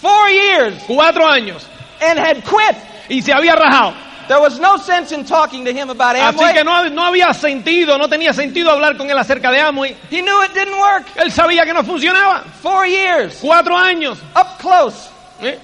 Four 0.00 0.28
years. 0.30 0.82
Cuatro 0.86 1.26
años. 1.26 1.66
And 2.00 2.18
had 2.18 2.44
quit. 2.44 2.76
Y 3.10 3.20
se 3.20 3.32
había 3.32 3.56
rajado. 3.56 3.94
There 4.30 4.38
was 4.38 4.60
no 4.60 4.76
sense 4.76 5.10
in 5.10 5.24
talking 5.24 5.64
to 5.64 5.72
him 5.72 5.90
about 5.90 6.14
Así 6.14 6.38
Amway. 6.38 6.52
que 6.52 6.62
no, 6.62 6.88
no 6.88 7.02
había 7.02 7.34
sentido, 7.34 7.98
no 7.98 8.06
tenía 8.08 8.32
sentido 8.32 8.70
hablar 8.70 8.96
con 8.96 9.10
él 9.10 9.18
acerca 9.18 9.50
de 9.50 9.58
Amway. 9.58 9.96
He 10.08 10.22
knew 10.22 10.44
it 10.44 10.54
didn't 10.54 10.78
work. 10.78 11.04
Él 11.16 11.32
sabía 11.32 11.64
que 11.64 11.72
no 11.72 11.82
funcionaba. 11.82 12.44
Four 12.62 12.86
years. 12.86 13.38
Cuatro 13.40 13.76
años. 13.76 14.18
Up 14.36 14.56
close. 14.60 15.10
¿Eh? 15.42 15.58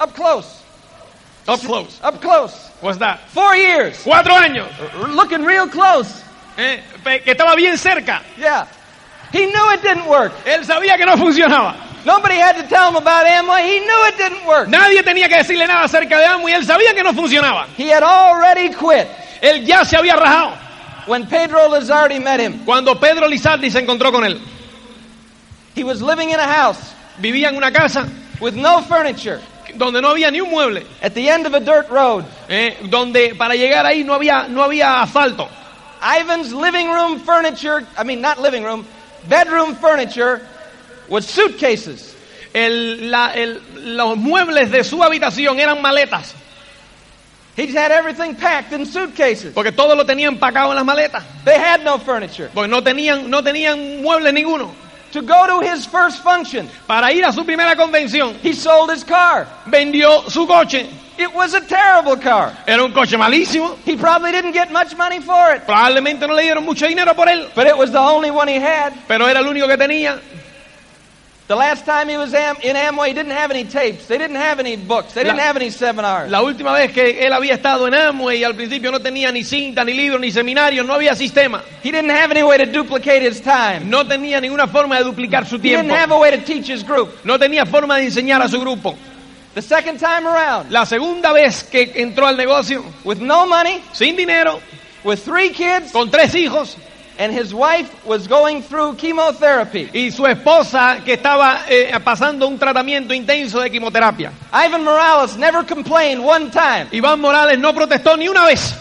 Up 0.00 0.14
close. 0.14 0.46
Up 1.46 1.60
close. 1.60 2.00
Up 2.02 2.18
close. 2.22 2.70
What's 2.80 2.98
that? 2.98 3.20
Four 3.28 3.54
years. 3.56 4.00
Cuatro 4.02 4.34
años. 4.34 4.68
Looking 5.14 5.44
real 5.44 5.68
close. 5.68 6.24
¿Eh? 6.56 6.80
Que 7.04 7.32
estaba 7.32 7.54
bien 7.56 7.76
cerca. 7.76 8.22
Yeah. 8.38 8.66
He 9.34 9.44
knew 9.44 9.70
it 9.74 9.82
didn't 9.82 10.06
work. 10.06 10.32
Él 10.46 10.64
sabía 10.64 10.96
que 10.96 11.04
no 11.04 11.18
funcionaba. 11.18 11.76
Nobody 12.04 12.36
had 12.36 12.56
to 12.56 12.62
tell 12.68 12.88
him 12.88 12.96
about 12.96 13.26
Amway. 13.26 13.62
He 13.66 13.80
knew 13.80 14.06
it 14.08 14.16
didn't 14.16 14.46
work. 14.46 14.68
Nadie 14.68 15.02
tenía 15.02 15.28
que 15.28 15.36
decirle 15.36 15.66
nada 15.66 15.84
acerca 15.84 16.18
de 16.18 16.24
Amway. 16.26 16.54
Él 16.54 16.64
sabía 16.64 16.94
que 16.94 17.02
no 17.02 17.12
funcionaba. 17.12 17.66
He 17.76 17.88
had 17.88 18.02
already 18.02 18.70
quit 18.70 19.06
Él 19.42 19.64
ya 19.66 19.84
se 19.84 19.96
había 19.96 20.16
rajado. 20.16 20.56
when 21.06 21.26
Pedro 21.26 21.68
Lizardi 21.68 22.18
met 22.22 22.40
him. 22.40 22.64
Cuando 22.64 22.94
Pedro 22.94 23.26
Lizardi 23.26 23.70
se 23.70 23.80
encontró 23.80 24.12
con 24.12 24.24
él. 24.24 24.40
He 25.74 25.84
was 25.84 26.02
living 26.02 26.30
in 26.30 26.40
a 26.40 26.46
house 26.46 26.94
Vivía 27.20 27.48
en 27.48 27.56
una 27.56 27.70
casa 27.72 28.08
with 28.40 28.54
no 28.54 28.82
furniture 28.82 29.40
donde 29.74 30.00
no 30.00 30.08
había 30.08 30.30
ni 30.30 30.40
un 30.40 30.50
mueble. 30.50 30.84
at 31.02 31.14
the 31.14 31.28
end 31.28 31.46
of 31.46 31.54
a 31.54 31.60
dirt 31.60 31.88
road. 31.90 32.24
¿eh? 32.48 32.76
Donde 32.88 33.34
para 33.34 33.54
llegar 33.54 33.86
ahí 33.86 34.04
no 34.04 34.14
había, 34.14 34.48
no 34.48 34.62
había 34.62 35.02
asfalto. 35.02 35.48
Ivan's 36.00 36.52
living 36.52 36.88
room 36.88 37.20
furniture, 37.20 37.84
I 37.96 38.04
mean, 38.04 38.20
not 38.20 38.38
living 38.38 38.62
room, 38.62 38.86
bedroom 39.28 39.74
furniture 39.76 40.40
was 41.08 41.26
suitcases. 41.26 42.14
El- 42.54 43.10
la- 43.10 43.32
el- 43.34 43.60
los 43.96 44.16
muebles 44.16 44.70
de 44.70 44.82
su 44.84 45.02
habitación 45.02 45.58
eran 45.60 45.80
maletas. 45.82 46.34
He 47.56 47.66
had 47.76 47.90
everything 47.90 48.34
packed 48.36 48.72
in 48.72 48.86
suitcases. 48.86 49.52
Porque 49.52 49.72
todo 49.72 49.96
lo 49.96 50.04
tenían 50.04 50.34
empacado 50.34 50.70
en 50.70 50.76
las 50.76 50.84
maletas. 50.84 51.24
They 51.44 51.56
had 51.58 51.82
no 51.82 51.98
furniture. 51.98 52.48
Porque 52.54 52.68
no 52.68 52.82
tenían, 52.82 53.28
no 53.28 53.42
tenían 53.42 54.00
muebles 54.02 54.32
ninguno. 54.32 54.72
To 55.12 55.22
go 55.22 55.46
to 55.46 55.60
his 55.60 55.86
first 55.86 56.22
function, 56.22 56.68
Para 56.86 57.10
ir 57.12 57.24
a 57.24 57.32
su 57.32 57.44
primera 57.44 57.74
convención, 57.74 58.36
he 58.44 58.52
sold 58.52 58.90
his 58.92 59.02
car. 59.04 59.46
vendió 59.66 60.28
su 60.30 60.46
coche. 60.46 60.86
It 61.18 61.34
was 61.34 61.52
a 61.54 61.60
terrible 61.62 62.16
car. 62.16 62.52
Era 62.66 62.84
un 62.84 62.92
coche 62.92 63.16
malísimo. 63.16 63.76
He 63.84 63.96
probably 63.96 64.30
didn't 64.30 64.52
get 64.52 64.70
much 64.70 64.94
money 64.96 65.18
for 65.20 65.52
it, 65.56 65.62
Probablemente 65.66 66.28
no 66.28 66.34
le 66.34 66.42
dieron 66.44 66.64
mucho 66.64 66.86
dinero 66.86 67.14
por 67.14 67.26
él. 67.26 67.48
but 67.56 67.66
it 67.66 67.76
was 67.76 67.90
the 67.90 67.98
only 67.98 68.30
one 68.30 68.46
he 68.48 68.60
had. 68.60 68.92
Pero 69.08 69.26
era 69.26 69.40
el 69.40 69.46
único 69.46 69.66
que 69.66 69.76
tenía. 69.76 70.20
The 71.48 71.56
last 71.56 71.86
time 71.86 72.10
he 72.10 72.18
was 72.18 72.34
am- 72.34 72.58
in 72.62 72.76
Amway, 72.76 73.08
he 73.08 73.14
didn't 73.14 73.32
have 73.32 73.50
any 73.50 73.64
tapes. 73.64 74.06
They 74.06 74.18
didn't 74.18 74.36
have 74.36 74.60
any 74.60 74.76
books. 74.76 75.14
They 75.14 75.24
didn't 75.24 75.38
La- 75.38 75.44
have 75.44 75.56
any 75.56 75.70
seminars. 75.70 76.30
La 76.30 76.42
última 76.42 76.74
vez 76.74 76.92
que 76.92 77.26
él 77.26 77.32
había 77.32 77.54
estado 77.54 77.86
en 77.88 77.94
Amway 77.94 78.44
al 78.44 78.54
principio 78.54 78.90
no 78.90 79.00
tenía 79.00 79.32
ni 79.32 79.44
cinta, 79.44 79.82
ni 79.82 79.94
libros, 79.94 80.20
ni 80.20 80.30
seminarios, 80.30 80.84
no 80.86 80.92
había 80.92 81.14
sistema. 81.14 81.62
He 81.82 81.90
didn't 81.90 82.10
have 82.10 82.30
any 82.32 82.42
way 82.42 82.58
to 82.58 82.66
duplicate 82.66 83.22
his 83.26 83.40
time. 83.40 83.80
No 83.88 84.04
tenía 84.06 84.42
ninguna 84.42 84.66
forma 84.66 84.98
de 84.98 85.04
duplicar 85.04 85.46
su 85.46 85.56
He 85.56 85.70
didn't 85.70 85.86
tiempo. 85.88 85.94
have 85.96 86.12
a 86.12 86.18
way 86.18 86.30
to 86.32 86.44
teach 86.44 86.68
his 86.68 86.84
group. 86.86 87.08
No 87.24 87.38
tenía 87.38 87.64
forma 87.64 87.96
de 87.96 88.04
enseñar 88.10 88.42
a 88.42 88.48
su 88.48 88.60
grupo. 88.60 88.94
The 89.54 89.62
second 89.62 89.98
time 89.98 90.26
around, 90.28 90.70
La 90.70 90.84
segunda 90.84 91.32
vez 91.32 91.64
que 91.64 91.92
entró 91.96 92.26
al 92.26 92.36
negocio, 92.36 92.84
with 93.04 93.20
no 93.20 93.46
money, 93.46 93.82
sin 93.92 94.16
dinero, 94.16 94.60
with 95.02 95.20
three 95.24 95.48
kids, 95.48 95.92
con 95.92 96.10
tres 96.10 96.34
hijos, 96.34 96.76
and 97.18 97.32
his 97.32 97.52
wife 97.52 97.90
was 98.06 98.28
going 98.28 98.62
through 98.62 98.94
chemotherapy. 98.96 99.88
y 99.92 100.10
su 100.10 100.24
esposa 100.26 101.00
que 101.04 101.14
estaba 101.14 101.62
eh, 101.68 101.92
pasando 102.04 102.46
un 102.46 102.58
tratamiento 102.58 103.12
intenso 103.12 103.60
de 103.60 103.70
quimioterapia. 103.70 104.30
Ivan 104.52 104.84
Morales 104.84 105.36
never 105.36 105.64
complained 105.64 106.22
one 106.24 106.50
time, 106.50 106.86
Iván 106.92 107.20
Morales 107.20 107.58
no 107.58 107.72
protestó 107.72 108.16
ni 108.16 108.28
una 108.28 108.44
vez 108.46 108.74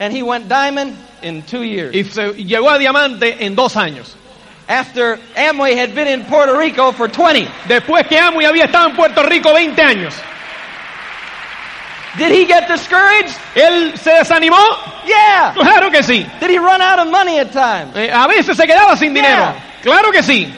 and 0.00 0.12
he 0.12 0.22
went 0.22 0.48
diamond 0.48 0.96
in 1.22 1.42
two 1.42 1.62
years. 1.62 1.94
y 1.94 2.02
se- 2.04 2.32
llegó 2.44 2.70
a 2.70 2.78
diamante 2.78 3.36
en 3.44 3.54
dos 3.54 3.76
años. 3.76 4.16
After 4.68 5.18
Amway 5.36 5.74
had 5.76 5.94
been 5.94 6.06
in 6.06 6.24
Puerto 6.26 6.56
Rico 6.56 6.92
for 6.92 7.08
20. 7.08 7.48
Después 7.68 8.06
que 8.06 8.16
Amway 8.18 8.46
había 8.46 8.64
estado 8.66 8.88
en 8.88 8.96
Puerto 8.96 9.22
Rico 9.24 9.52
20 9.52 9.82
años. 9.82 10.14
Did 12.18 12.32
he 12.32 12.44
get 12.44 12.66
discouraged? 12.68 13.36
¿Él 13.54 13.96
se 13.96 14.10
desanimó? 14.10 14.58
Yeah. 15.06 15.52
Claro 15.54 15.90
que 15.90 16.02
sí. 16.02 16.26
Did 16.40 16.50
he 16.50 16.58
run 16.58 16.80
out 16.82 16.98
of 16.98 17.08
money 17.10 17.38
at 17.38 17.52
times? 17.52 17.96
Eh, 17.96 18.10
a 18.12 18.26
veces 18.26 18.56
se 18.56 18.66
quedaba 18.66 18.96
sin 18.96 19.14
dinero. 19.14 19.54
Claro 19.82 20.10
que 20.10 20.22
sí. 20.22 20.52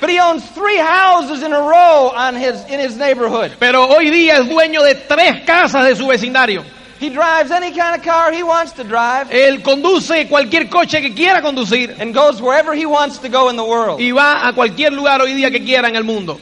But 0.00 0.10
he 0.10 0.20
owns 0.20 0.48
three 0.50 0.76
houses 0.76 1.42
in 1.42 1.52
a 1.52 1.60
row 1.60 2.12
on 2.14 2.36
his, 2.36 2.64
in 2.66 2.78
his 2.78 2.96
neighborhood. 2.96 3.52
Pero 3.58 3.88
hoy 3.88 4.10
día 4.10 4.38
es 4.38 4.48
dueño 4.48 4.82
de 4.82 4.94
tres 4.94 5.44
casas 5.44 5.84
de 5.86 5.96
su 5.96 6.06
vecindario. 6.06 6.62
He 7.00 7.10
drives 7.10 7.50
any 7.52 7.70
kind 7.70 7.94
of 7.96 8.02
car 8.02 8.32
he 8.32 8.42
wants 8.42 8.72
to 8.72 8.82
drive 8.82 9.28
Él 9.30 9.62
conduce 9.62 10.26
cualquier 10.28 10.68
coche 10.68 11.00
que 11.00 11.14
quiera 11.14 11.40
conducir 11.40 11.94
and 12.00 12.12
goes 12.12 12.42
wherever 12.42 12.74
he 12.74 12.86
wants 12.86 13.18
to 13.18 13.28
go 13.28 13.48
in 13.50 13.56
the 13.56 13.64
world. 13.64 14.00
y 14.00 14.10
va 14.10 14.46
a 14.46 14.52
cualquier 14.52 14.92
lugar 14.92 15.22
hoy 15.22 15.32
día 15.32 15.50
que 15.50 15.64
quiera 15.64 15.88
en 15.88 15.96
el 15.96 16.02
mundo. 16.04 16.38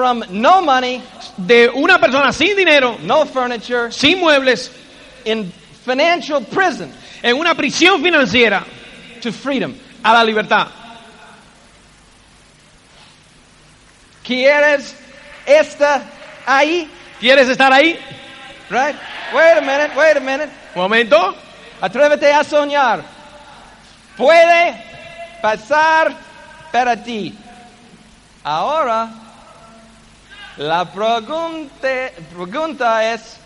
From 0.00 0.24
no 0.30 0.62
money, 0.62 1.02
De 1.36 1.68
una 1.68 1.98
persona 1.98 2.32
sin 2.32 2.56
dinero, 2.56 2.96
no 3.02 3.26
furniture, 3.26 3.92
sin 3.92 4.18
muebles, 4.18 4.70
in 5.26 5.52
financial 5.84 6.40
prison 6.40 6.90
en 7.22 7.36
una 7.36 7.54
prisión 7.54 8.02
financiera, 8.02 8.64
to 9.20 9.30
freedom. 9.30 9.74
a 10.02 10.14
la 10.14 10.24
libertad. 10.24 10.68
¿Quieres 14.24 14.96
esta 15.44 16.02
ahí? 16.46 16.90
¿Quieres 17.20 17.50
estar 17.50 17.70
ahí? 17.70 17.98
Right? 18.70 18.96
Wait 19.34 19.58
a 19.58 19.60
minute, 19.60 19.94
wait 19.94 20.16
a 20.16 20.20
minute. 20.20 20.48
Momento. 20.74 21.34
Atrévete 21.78 22.32
a 22.32 22.42
soñar. 22.42 23.02
Puede 24.16 24.82
pasar 25.42 26.14
para 26.72 26.96
ti. 26.96 27.34
Ahora, 28.42 29.19
la 30.60 30.84
pregunta, 30.84 32.10
pregunta 32.34 33.14
es, 33.14 33.38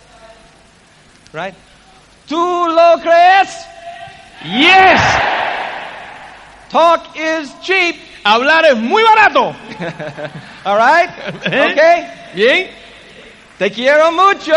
right? 1.33 1.55
¿Tú 2.27 2.66
lo 2.68 3.00
crees? 3.00 3.64
Yes. 4.42 5.00
Talk 6.70 7.14
is 7.14 7.55
cheap. 7.61 7.96
Hablar 8.24 8.64
es 8.64 8.77
muy 8.77 9.05
barato. 9.05 9.55
All 10.64 10.77
right? 10.77 11.09
¿Eh? 11.44 11.68
Okay? 11.70 12.07
Bien. 12.35 12.70
Te 13.59 13.70
quiero 13.70 14.11
mucho. 14.11 14.53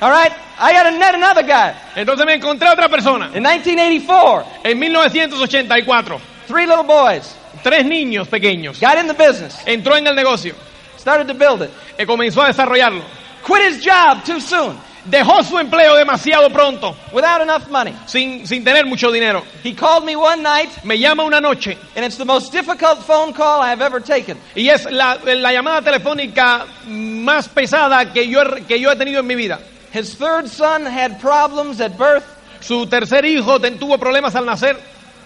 All 0.00 0.10
right? 0.10 0.32
I 0.58 0.72
got 0.72 0.84
to 0.84 0.92
net 0.92 1.14
another 1.14 1.42
guy. 1.42 1.74
Entonces 1.94 2.24
me 2.24 2.34
encontré 2.34 2.68
a 2.68 2.72
otra 2.72 2.88
persona. 2.88 3.26
In 3.34 3.42
1984, 3.42 4.46
En 4.64 4.78
1984, 4.78 6.20
three 6.46 6.66
little 6.66 6.84
boys 6.84 7.36
tres 7.62 7.84
niños 7.84 8.28
pequeños. 8.28 8.80
got 8.80 8.96
in 8.98 9.06
the 9.06 9.14
business, 9.14 9.60
Entró 9.66 9.96
en 9.96 10.06
el 10.06 10.14
negocio. 10.14 10.54
Started 11.04 11.28
to 11.28 11.34
build 11.34 11.60
it. 11.60 11.70
Y 11.98 12.06
comenzó 12.06 12.42
a 12.42 12.46
desarrollarlo. 12.46 13.02
Quit 13.44 13.60
his 13.62 13.84
job 13.84 14.24
too 14.24 14.40
soon 14.40 14.74
Dejó 15.04 15.44
su 15.44 15.58
empleo 15.58 15.96
demasiado 15.96 16.50
pronto, 16.50 16.96
without 17.12 17.42
enough 17.42 17.68
money. 17.68 17.94
sin, 18.06 18.46
sin 18.46 18.64
tener 18.64 18.86
mucho 18.86 19.12
dinero. 19.12 19.44
He 19.62 19.74
called 19.74 20.06
me 20.06 20.16
one 20.16 20.42
night, 20.42 20.70
Me 20.82 20.98
llama 20.98 21.24
una 21.24 21.42
noche 21.42 21.76
and 21.94 22.06
it's 22.06 22.16
the 22.16 22.24
most 22.24 22.52
difficult 22.52 23.00
phone 23.00 23.34
call 23.34 23.60
I 23.60 23.68
have 23.68 23.82
ever 23.82 24.00
taken. 24.00 24.38
y 24.56 24.70
es 24.70 24.90
la, 24.90 25.18
la 25.22 25.52
llamada 25.52 25.82
telefónica 25.82 26.64
más 26.86 27.48
pesada 27.48 28.10
que 28.14 28.26
yo, 28.26 28.40
que 28.66 28.80
yo 28.80 28.90
he 28.90 28.96
tenido 28.96 29.20
en 29.20 29.26
mi 29.26 29.34
vida. 29.34 29.60
His 29.92 30.16
third 30.16 30.48
son 30.48 30.86
had 30.86 31.20
problems 31.20 31.82
at 31.82 31.98
birth. 31.98 32.24
Su 32.60 32.86
tercer 32.86 33.26
hijo 33.26 33.60
tuvo 33.60 33.98
problemas 33.98 34.34
al 34.34 34.46
nacer 34.46 34.80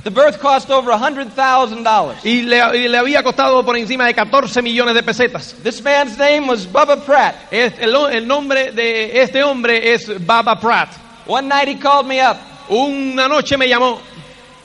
The 0.05 0.11
birth 0.11 0.39
cost 0.41 0.71
over 0.71 0.93
$100,000. 0.93 2.25
y 2.25 2.43
le, 2.43 2.57
y 2.79 2.89
le 2.89 2.99
había 2.99 3.23
costado 3.23 3.65
por 3.65 3.77
encima 3.77 4.07
de 4.07 4.15
14 4.15 4.63
millones 4.63 4.95
de 4.95 5.03
pesetas. 5.03 5.55
This 5.63 5.83
man's 5.83 6.17
name 6.17 6.47
was 6.47 6.67
Bubba 6.67 7.05
Pratt. 7.05 7.35
Es- 7.51 7.75
el, 7.81 7.95
el 8.13 8.27
nombre 8.27 8.71
de 8.73 9.21
este 9.21 9.43
hombre 9.43 9.93
es 9.95 10.09
Baba 10.25 10.59
Pratt. 10.61 10.89
One 11.27 11.49
night 11.49 11.69
he 11.69 11.75
called 11.79 12.07
me 12.07 12.21
up. 12.21 12.37
Una 12.71 13.29
noche 13.29 13.57
me 13.57 13.67
llamó, 13.69 13.99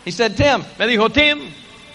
He 0.06 0.12
said, 0.12 0.36
Tim, 0.36 0.64
me 0.78 0.86
dijo, 0.86 1.10
Tim, 1.12 1.40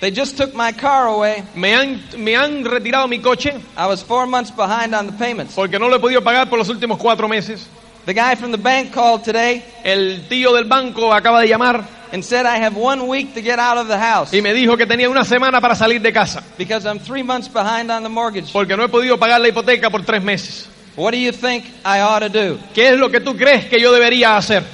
they 0.00 0.10
just 0.10 0.36
took 0.36 0.54
my 0.54 0.72
car 0.72 1.06
away. 1.08 1.42
me 1.54 1.74
han, 1.74 2.00
me 2.16 2.34
han 2.34 2.64
retirado 2.64 3.06
mi 3.08 3.18
coche 3.20 3.52
I 3.76 3.86
was 3.86 4.02
four 4.02 4.26
months 4.26 4.50
behind 4.50 4.94
on 4.94 5.06
the 5.06 5.12
payments. 5.12 5.54
porque 5.54 5.78
no 5.78 5.88
lo 5.88 5.96
he 5.96 6.00
podido 6.00 6.22
pagar 6.22 6.48
por 6.48 6.58
los 6.58 6.68
últimos 6.70 6.98
cuatro 6.98 7.28
meses. 7.28 7.66
The 8.06 8.14
guy 8.14 8.34
from 8.36 8.50
the 8.52 8.58
bank 8.58 8.92
called 8.94 9.22
today 9.22 9.62
El 9.84 10.26
tío 10.28 10.54
del 10.54 10.64
banco 10.64 11.12
acaba 11.12 11.40
de 11.42 11.48
llamar 11.48 11.84
and 12.12 12.24
said 12.24 12.46
I 12.46 12.58
have 12.62 12.76
one 12.76 13.06
week 13.06 13.34
to 13.34 13.42
get 13.42 13.58
out 13.58 13.78
of 13.78 13.88
the 13.88 13.98
house 13.98 14.32
y 14.32 14.40
me 14.40 14.52
dijo 14.54 14.76
que 14.76 14.86
tenía 14.86 15.08
una 15.08 15.24
semana 15.24 15.60
para 15.60 15.74
salir 15.74 16.00
de 16.00 16.12
casa 16.12 16.42
because 16.56 16.86
I'm 16.86 16.98
three 16.98 17.22
months 17.22 17.48
behind 17.48 17.90
on 17.90 18.02
the 18.02 18.08
mortgage. 18.08 18.52
porque 18.52 18.76
no 18.76 18.84
he 18.84 18.88
podido 18.88 19.18
pagar 19.18 19.40
la 19.40 19.48
hipoteca 19.48 19.90
por 19.90 20.04
tres 20.04 20.22
meses. 20.22 20.66
What 20.96 21.12
do 21.12 21.18
you 21.18 21.32
think 21.32 21.64
I 21.84 22.00
ought 22.00 22.20
to 22.20 22.28
do? 22.28 22.58
¿Qué 22.74 22.88
es 22.90 22.98
lo 22.98 23.08
que 23.10 23.20
tú 23.20 23.36
crees 23.36 23.66
que 23.66 23.80
yo 23.80 23.92
debería 23.92 24.36
hacer? 24.36 24.64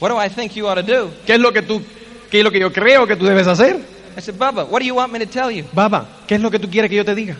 What 0.00 0.10
do 0.10 0.18
I 0.18 0.28
think 0.28 0.54
you 0.54 0.66
ought 0.66 0.76
to 0.76 0.82
do? 0.82 1.10
¿Qué 1.26 1.34
es 1.34 1.40
lo 1.40 1.52
que 1.52 1.62
tú, 1.62 1.82
qué 2.30 2.38
es 2.38 2.44
lo 2.44 2.50
que 2.50 2.60
yo 2.60 2.72
creo 2.72 3.06
que 3.06 3.16
tú 3.16 3.24
debes 3.26 3.46
hacer? 3.46 3.76
I 4.16 4.20
said, 4.20 4.38
Bubba, 4.38 4.64
what 4.64 4.80
do 4.80 4.86
you 4.86 4.94
want 4.94 5.12
me 5.12 5.18
to 5.18 5.26
tell 5.26 5.50
you? 5.50 5.64
Baba, 5.72 6.06
¿qué 6.26 6.36
es 6.36 6.40
lo 6.40 6.50
que 6.50 6.58
tú 6.58 6.70
quieres 6.70 6.88
que 6.88 6.96
yo 6.96 7.04
te 7.04 7.14
diga? 7.14 7.36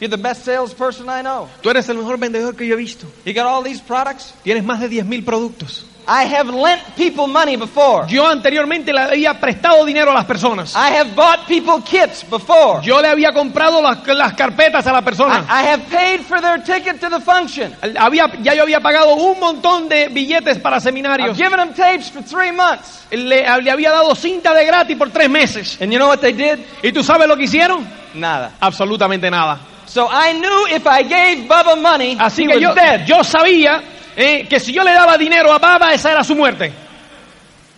You're 0.00 0.10
the 0.10 0.20
best 0.20 0.44
salesperson 0.44 1.08
I 1.08 1.22
know. 1.22 1.48
Tú 1.60 1.70
eres 1.70 1.88
el 1.88 1.96
mejor 1.98 2.18
vendedor 2.18 2.54
que 2.54 2.66
yo 2.66 2.74
he 2.74 2.78
visto. 2.78 3.06
You 3.24 3.32
got 3.34 3.46
all 3.46 3.62
these 3.64 3.80
products? 3.80 4.34
Tienes 4.44 4.64
más 4.64 4.80
de 4.80 4.88
10.000 4.88 5.24
productos. 5.24 5.86
I 6.10 6.24
have 6.24 6.48
lent 6.48 6.80
people 6.96 7.26
money 7.26 7.56
before. 7.56 8.06
Yo 8.08 8.26
anteriormente 8.26 8.92
le 8.94 9.00
había 9.00 9.34
prestado 9.38 9.84
dinero 9.84 10.10
a 10.10 10.14
las 10.14 10.24
personas. 10.24 10.74
I 10.74 10.90
have 10.96 11.14
bought 11.14 11.46
people 11.46 11.82
kits 11.84 12.24
before. 12.28 12.80
Yo 12.82 13.00
le 13.02 13.08
había 13.08 13.32
comprado 13.32 13.82
las, 13.82 14.06
las 14.06 14.32
carpetas 14.32 14.86
a 14.86 14.92
la 14.92 15.02
persona. 15.02 15.44
I, 15.48 15.60
I 15.64 15.68
have 15.68 15.82
paid 15.90 16.20
for 16.22 16.40
their 16.40 16.58
ticket 16.64 16.98
to 17.00 17.10
the 17.10 17.20
function. 17.20 17.74
Había, 17.98 18.24
ya 18.42 18.54
yo 18.54 18.62
había 18.62 18.80
pagado 18.80 19.14
un 19.16 19.38
montón 19.38 19.88
de 19.88 20.08
billetes 20.08 20.58
para 20.58 20.76
I've 20.76 20.82
seminarios. 20.84 21.36
given 21.36 21.58
them 21.58 21.74
tapes 21.74 22.08
for 22.10 22.22
three 22.22 22.52
months. 22.52 23.04
Le, 23.10 23.44
le 23.62 23.70
había 23.70 23.90
dado 23.90 24.14
cinta 24.14 24.54
de 24.54 24.64
gratis 24.64 24.96
por 24.96 25.10
tres 25.10 25.28
meses. 25.28 25.76
And 25.80 25.92
you 25.92 25.98
know 25.98 26.08
what 26.08 26.20
they 26.20 26.32
did? 26.32 26.58
¿Y 26.82 26.90
tú 26.90 27.04
sabes 27.04 27.28
lo 27.28 27.36
que 27.36 27.44
hicieron? 27.44 27.86
Nada. 28.14 28.52
Absolutamente 28.60 29.30
nada. 29.30 29.58
So 29.84 30.06
I 30.10 30.32
knew 30.32 30.66
if 30.74 30.86
I 30.86 31.02
gave 31.02 31.46
Bubba 31.48 31.76
money, 31.76 32.16
Así 32.18 32.44
he 32.44 32.46
que 32.46 32.54
was 32.54 32.62
yo, 32.62 32.74
dead. 32.74 33.04
yo 33.06 33.22
sabía 33.24 33.82
eh, 34.18 34.46
que 34.48 34.58
si 34.60 34.72
yo 34.72 34.82
le 34.82 34.92
daba 34.92 35.16
dinero 35.16 35.52
a 35.52 35.58
Baba, 35.58 35.94
esa 35.94 36.10
era 36.10 36.22
su 36.24 36.34
muerte. 36.34 36.72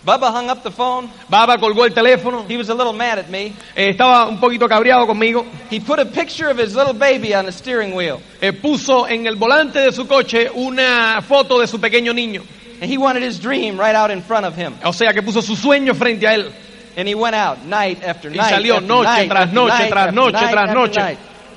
Bubba 0.03 0.31
hung 0.33 0.48
up 0.48 0.62
the 0.62 0.70
phone. 0.70 1.11
Baba 1.29 1.59
colgó 1.59 1.85
el 1.85 1.92
teléfono, 1.92 2.46
He 2.48 2.57
was 2.57 2.70
a 2.70 2.74
little 2.74 2.94
mad 2.94 3.18
at 3.18 3.29
me. 3.29 3.53
eh, 3.76 3.90
estaba 3.90 4.26
un 4.29 4.40
poquito 4.40 4.66
cabreado 4.66 5.07
conmigo, 5.07 5.44
He 5.70 5.79
put 5.79 5.98
a 5.98 6.07
picture 6.07 6.48
of 6.50 6.57
his 6.59 6.74
little 6.74 6.94
baby 6.94 7.35
on 7.35 7.44
the 7.44 7.53
steering 7.53 7.94
wheel. 7.94 8.18
eh, 8.40 8.53
puso 8.53 9.07
en 9.07 9.26
el 9.26 9.37
volante 9.37 9.79
de 9.79 9.92
su 9.92 10.07
coche 10.07 10.48
una 10.55 11.20
foto 11.20 11.61
de 11.61 11.66
su 11.66 11.79
pequeño 11.79 12.14
niño. 12.14 12.42
And 12.81 12.90
he 12.90 12.96
wanted 12.96 13.22
his 13.22 13.38
dream 13.38 13.79
right 13.79 13.94
out 13.94 14.11
in 14.11 14.22
front 14.22 14.46
of 14.46 14.57
him. 14.57 14.72
O 14.85 14.92
sea, 14.94 15.12
que 15.12 15.20
puso 15.22 15.42
su 15.42 15.55
sueño 15.55 15.94
frente 15.94 16.26
a 16.26 16.33
él. 16.35 16.50
And 16.96 17.07
he 17.07 17.14
went 17.14 17.35
out 17.37 17.59
night 17.66 18.03
after 18.03 18.31
Y 18.33 18.37
night. 18.38 18.48
salió 18.55 18.76
after 18.76 18.88
noche 18.88 19.05
night 19.05 19.29
tras 19.31 19.53
noche, 19.53 19.72
night 19.79 19.90
tras 19.90 20.14
noche, 20.14 20.38
tras 20.50 20.74
noche, 20.74 21.16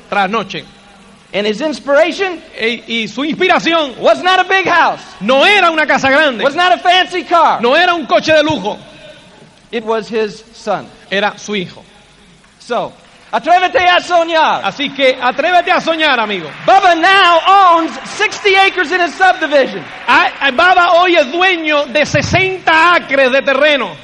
tras 0.10 0.30
noche. 0.30 0.66
And 1.34 1.47
his 1.47 1.61
inspiration 1.61 2.39
E- 2.55 2.84
y 2.88 3.07
su 3.07 3.23
inspiración 3.23 3.95
was 3.99 4.21
not 4.21 4.39
a 4.39 4.43
big 4.43 4.67
house, 4.67 5.01
no 5.19 5.43
era 5.45 5.71
una 5.71 5.88
casa 5.88 6.09
grande, 6.11 6.43
was 6.43 6.55
not 6.55 6.71
a 6.73 6.77
fancy 6.77 7.23
car. 7.23 7.59
no 7.61 7.75
era 7.75 7.93
un 7.95 8.05
coche 8.05 8.31
de 8.34 8.43
lujo, 8.43 8.77
It 9.71 9.84
was 9.84 10.07
his 10.09 10.43
son. 10.53 10.88
era 11.09 11.38
su 11.39 11.53
hijo. 11.55 11.84
So, 12.59 12.93
atrévete 13.31 13.79
a 13.79 13.99
soñar. 13.99 14.61
Así 14.63 14.89
que 14.95 15.17
atrévete 15.19 15.71
a 15.71 15.81
soñar, 15.81 16.19
amigo. 16.19 16.47
Bubba 16.67 16.93
now 16.95 17.39
owns 17.79 17.91
60 18.11 18.49
acres 18.67 18.91
in 18.91 19.01
his 19.01 19.15
subdivision. 19.15 19.84
Ah, 20.07 20.29
ah, 20.39 20.51
Baba 20.51 20.91
hoy 21.01 21.15
es 21.15 21.31
dueño 21.31 21.88
de 21.88 22.05
60 22.05 22.93
acres 22.95 23.31
de 23.31 23.41
terreno. 23.41 23.95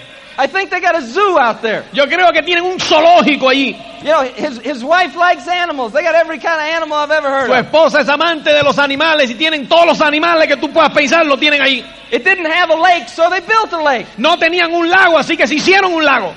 I 0.42 0.48
think 0.48 0.70
they 0.70 0.80
got 0.80 0.96
a 0.96 1.02
zoo 1.02 1.38
out 1.38 1.62
there. 1.62 1.84
Yo 1.92 2.06
creo 2.08 2.32
que 2.32 2.42
tienen 2.42 2.64
un 2.64 2.80
zoológico 2.80 3.50
allí. 3.50 3.76
You 4.02 4.06
know, 4.06 4.22
his, 4.24 4.58
his 4.60 4.82
wife 4.86 5.14
likes 5.18 5.46
animals. 5.50 5.92
They 5.92 6.02
got 6.02 6.16
every 6.16 6.38
kind 6.40 6.56
of 6.62 6.68
animal 6.76 6.96
I've 6.98 7.12
ever 7.12 7.28
heard 7.30 7.48
Su 7.48 7.54
of. 7.54 7.66
esposa 7.66 8.00
es 8.00 8.08
amante 8.08 8.54
de 8.54 8.64
los 8.64 8.78
animales 8.80 9.30
y 9.30 9.36
tienen 9.36 9.68
todos 9.68 9.86
los 9.86 10.00
animales 10.00 10.48
que 10.48 10.56
tú 10.56 10.72
puedas 10.72 10.94
pensar, 10.94 11.26
lo 11.26 11.36
tienen 11.36 11.62
ahí. 11.62 11.84
It 12.10 12.24
didn't 12.24 12.46
have 12.46 12.70
a 12.70 12.76
lake, 12.78 13.10
so 13.10 13.30
they 13.30 13.42
built 13.42 13.74
a 13.74 13.84
lake. 13.84 14.08
No 14.18 14.38
tenían 14.38 14.74
un 14.74 14.90
lago, 14.90 15.18
así 15.18 15.36
que 15.36 15.46
se 15.46 15.56
hicieron 15.56 15.94
un 15.94 16.06
lago. 16.06 16.34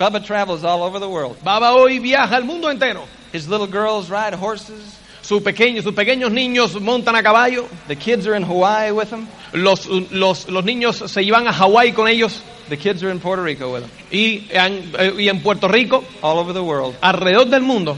Bubba 0.00 0.18
travels 0.20 0.64
all 0.64 0.82
over 0.82 0.98
the 0.98 1.08
world. 1.08 1.36
Baba 1.44 1.72
hoy 1.74 2.00
viaja 2.00 2.34
al 2.34 2.42
mundo 2.42 2.68
entero. 2.68 3.06
His 3.32 3.48
little 3.48 3.68
girls 3.68 4.10
ride 4.10 4.34
horses. 4.34 4.98
Sus 5.24 5.40
pequeños, 5.42 5.84
sus 5.84 5.94
pequeños 5.94 6.30
niños 6.30 6.78
montan 6.82 7.16
a 7.16 7.22
caballo. 7.22 7.66
The 7.88 7.96
kids 7.96 8.26
are 8.26 8.36
in 8.36 8.42
Hawaii 8.42 8.90
with 8.92 9.10
him. 9.10 9.26
Los, 9.54 9.86
los, 9.86 10.48
los 10.50 10.64
niños 10.64 10.96
se 11.10 11.22
iban 11.22 11.48
a 11.48 11.52
Hawái 11.52 11.92
con 11.94 12.08
ellos. 12.08 12.42
The 12.68 12.76
kids 12.76 13.02
are 13.02 13.10
in 13.10 13.20
Puerto 13.20 13.42
Rico 13.42 13.72
with 13.72 13.84
him. 13.84 13.90
Y 14.10 14.46
en, 14.50 14.92
eh, 14.98 15.12
y 15.18 15.28
en 15.30 15.40
Puerto 15.42 15.66
Rico, 15.66 16.04
All 16.22 16.38
over 16.38 16.52
the 16.52 16.62
world. 16.62 16.94
alrededor 17.00 17.46
del 17.48 17.62
mundo. 17.62 17.96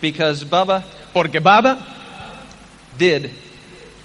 Because 0.00 0.44
Bubba 0.46 0.82
Porque 1.12 1.38
Baba 1.40 1.78
did 2.96 3.30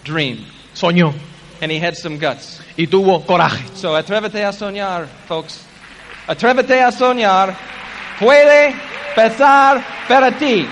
dream. 0.04 0.46
soñó 0.74 1.14
And 1.62 1.72
he 1.72 1.80
had 1.80 1.96
some 1.96 2.18
guts. 2.18 2.60
y 2.78 2.88
tuvo 2.88 3.26
coraje. 3.26 3.64
So 3.76 3.96
atrévete 3.96 4.44
a 4.44 4.52
soñar, 4.52 5.08
folks. 5.30 5.62
Atrévete 6.28 6.82
a 6.82 6.92
soñar. 6.92 7.56
Puede 8.20 8.76
pasar 9.16 9.82
para 10.10 10.32
ti. 10.38 10.68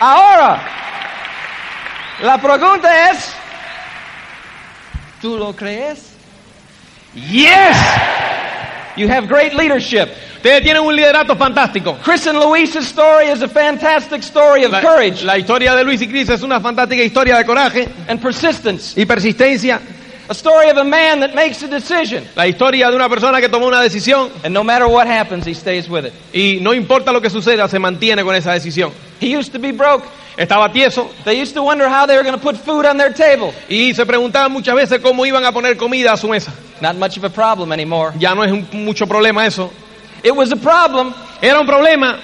Ahora, 0.00 0.60
la 2.22 2.38
pregunta 2.38 3.10
es, 3.10 3.32
¿tú 5.20 5.36
lo 5.38 5.54
crees? 5.54 6.10
Yes. 7.14 7.76
You 8.96 9.08
have 9.08 9.26
great 9.28 9.54
leadership. 9.54 10.08
Ustedes 10.36 10.62
tienen 10.62 10.82
un 10.82 10.94
liderato 10.94 11.34
fantástico. 11.36 11.96
Chris 12.04 12.26
and 12.26 12.38
Luis's 12.38 12.86
story 12.86 13.28
is 13.28 13.40
a 13.42 13.48
fantastic 13.48 14.22
story 14.22 14.64
of 14.64 14.72
La, 14.72 14.80
courage 14.82 15.22
la 15.24 15.38
historia 15.38 15.74
de 15.74 15.82
Luis 15.84 16.02
y 16.02 16.06
Cris 16.08 16.28
es 16.28 16.42
una 16.42 16.60
fantástica 16.60 17.02
historia 17.02 17.36
de 17.38 17.44
coraje 17.46 17.88
and 18.08 18.20
persistence. 18.20 19.00
y 19.00 19.06
persistencia. 19.06 19.80
A 20.28 20.32
story 20.32 20.70
of 20.70 20.78
a 20.78 20.84
man 20.84 21.20
that 21.20 21.34
makes 21.34 21.62
a 21.62 21.66
decision. 21.68 22.24
La 22.34 22.46
historia 22.46 22.88
de 22.90 22.96
una 22.96 23.08
persona 23.08 23.40
que 23.40 23.48
tomó 23.48 23.66
una 23.66 23.80
decisión 23.80 24.30
And 24.42 24.54
no 24.54 24.62
matter 24.64 24.86
what 24.86 25.06
happens, 25.06 25.46
he 25.46 25.54
stays 25.54 25.88
with 25.88 26.06
it. 26.06 26.12
y 26.32 26.60
no 26.60 26.72
importa 26.74 27.10
lo 27.12 27.20
que 27.20 27.30
suceda, 27.30 27.66
se 27.68 27.78
mantiene 27.78 28.22
con 28.22 28.34
esa 28.34 28.52
decisión. 28.52 28.92
He 29.20 29.28
used 29.36 29.52
to 29.52 29.58
be 29.58 29.70
broke. 29.72 30.04
Estaba 30.36 30.68
tieso 30.72 31.08
They 31.24 31.38
used 31.40 31.54
to 31.54 31.62
wonder 31.62 31.88
how 31.88 32.06
they 32.06 32.16
were 32.16 32.24
going 32.24 32.34
to 32.34 32.40
put 32.42 32.56
food 32.56 32.84
on 32.86 32.96
their 32.96 33.12
table. 33.12 33.52
y 33.68 33.92
se 33.94 34.04
preguntaban 34.04 34.50
muchas 34.52 34.74
veces 34.74 35.00
cómo 35.00 35.24
iban 35.24 35.44
a 35.44 35.52
poner 35.52 35.76
comida 35.76 36.12
a 36.12 36.16
su 36.16 36.28
mesa. 36.28 36.52
Not 36.80 36.96
much 36.96 37.16
of 37.16 37.24
a 37.24 37.30
problem 37.30 37.72
anymore. 37.72 38.12
Ya 38.18 38.34
no 38.34 38.42
es 38.42 38.50
un- 38.50 38.66
mucho 38.84 39.06
problema 39.06 39.46
eso. 39.46 39.70
It 40.24 40.34
was 40.34 40.50
a 40.52 40.56
problem 40.56 41.14
Era 41.42 41.60
un 41.60 41.66
problema 41.66 42.18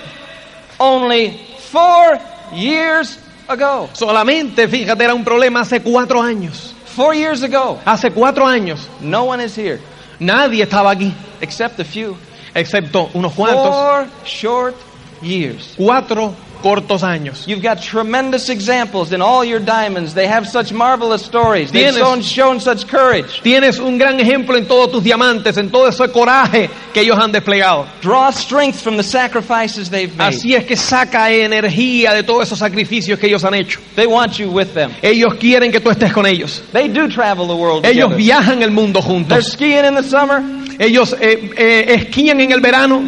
only 0.79 1.39
four 1.71 2.19
years 2.53 3.19
ago. 3.49 3.89
solamente, 3.93 4.67
fíjate, 4.69 5.03
era 5.05 5.15
un 5.15 5.25
problema 5.25 5.61
hace 5.61 5.81
cuatro 5.81 6.21
años. 6.21 6.73
Four 6.87 7.15
years 7.15 7.43
ago. 7.43 7.79
Hace 7.87 8.11
cuatro 8.11 8.45
años 8.47 8.81
No 9.01 9.25
one 9.25 9.41
is 9.45 9.55
here 9.57 9.79
nadie 10.19 10.63
estaba 10.65 10.91
aquí, 10.91 11.13
except 11.41 11.79
a 11.81 11.85
few. 11.85 12.17
excepto 12.55 13.09
unos 13.15 13.33
cuantos. 13.35 13.71
Four 13.75 14.07
short 14.25 14.75
years. 15.23 15.75
Cuatro 15.77 16.35
cortos 16.61 17.03
años. 17.03 17.47
You've 17.47 17.63
got 17.63 17.81
tremendous 17.83 18.49
examples 18.49 19.13
in 19.13 19.21
all 19.23 19.45
your 19.45 19.61
diamonds. 19.61 20.15
They 20.15 20.27
have 20.27 20.47
such 20.49 20.73
marvelous 20.73 21.23
stories. 21.25 21.71
They've 21.73 21.95
Tienes- 21.95 22.23
shown, 22.25 22.61
such 22.61 22.87
courage. 22.87 23.41
Tienes 23.43 23.79
un 23.79 23.99
gran 23.99 24.21
ejemplo 24.21 24.57
en 24.57 24.67
todos 24.67 24.91
tus 24.93 25.03
diamantes, 25.03 25.57
en 25.57 25.71
todo 25.71 25.89
ese 25.89 26.09
coraje 26.13 26.69
que 26.93 27.01
ellos 27.03 27.19
han 27.19 27.33
desplegado. 27.33 27.87
Draw 28.03 28.31
strength 28.33 28.81
from 28.81 28.97
the 28.97 29.03
sacrifices 29.03 29.91
they've 29.91 30.15
made. 30.17 30.35
Así 30.35 30.55
es 30.55 30.65
que 30.65 30.77
saca 30.77 31.31
energía 31.33 32.13
de 32.15 32.23
todos 32.23 32.45
esos 32.45 32.59
sacrificios 32.59 33.19
que 33.19 33.27
ellos 33.27 33.45
han 33.45 33.55
hecho. 33.55 33.81
They 33.97 34.07
want 34.07 34.39
you 34.39 34.51
with 34.51 34.75
them. 34.75 34.91
Ellos 35.03 35.35
quieren 35.39 35.73
que 35.73 35.81
tú 35.81 35.91
estés 35.91 36.13
con 36.13 36.27
ellos. 36.27 36.63
They 36.73 36.89
do 36.89 37.09
travel 37.09 37.47
the 37.47 37.55
world 37.55 37.85
Ellos 37.87 38.11
together. 38.11 38.17
viajan 38.17 38.63
el 38.63 38.71
mundo 38.71 39.01
They're 39.01 39.13
juntos. 39.13 39.53
skiing 39.53 39.85
in 39.85 39.95
the 39.95 40.03
summer 40.03 40.43
Ellos 40.79 41.15
eh, 41.21 41.51
eh, 41.57 41.95
esquían 41.95 42.41
en 42.41 42.53
el 42.53 42.61
verano 42.61 43.03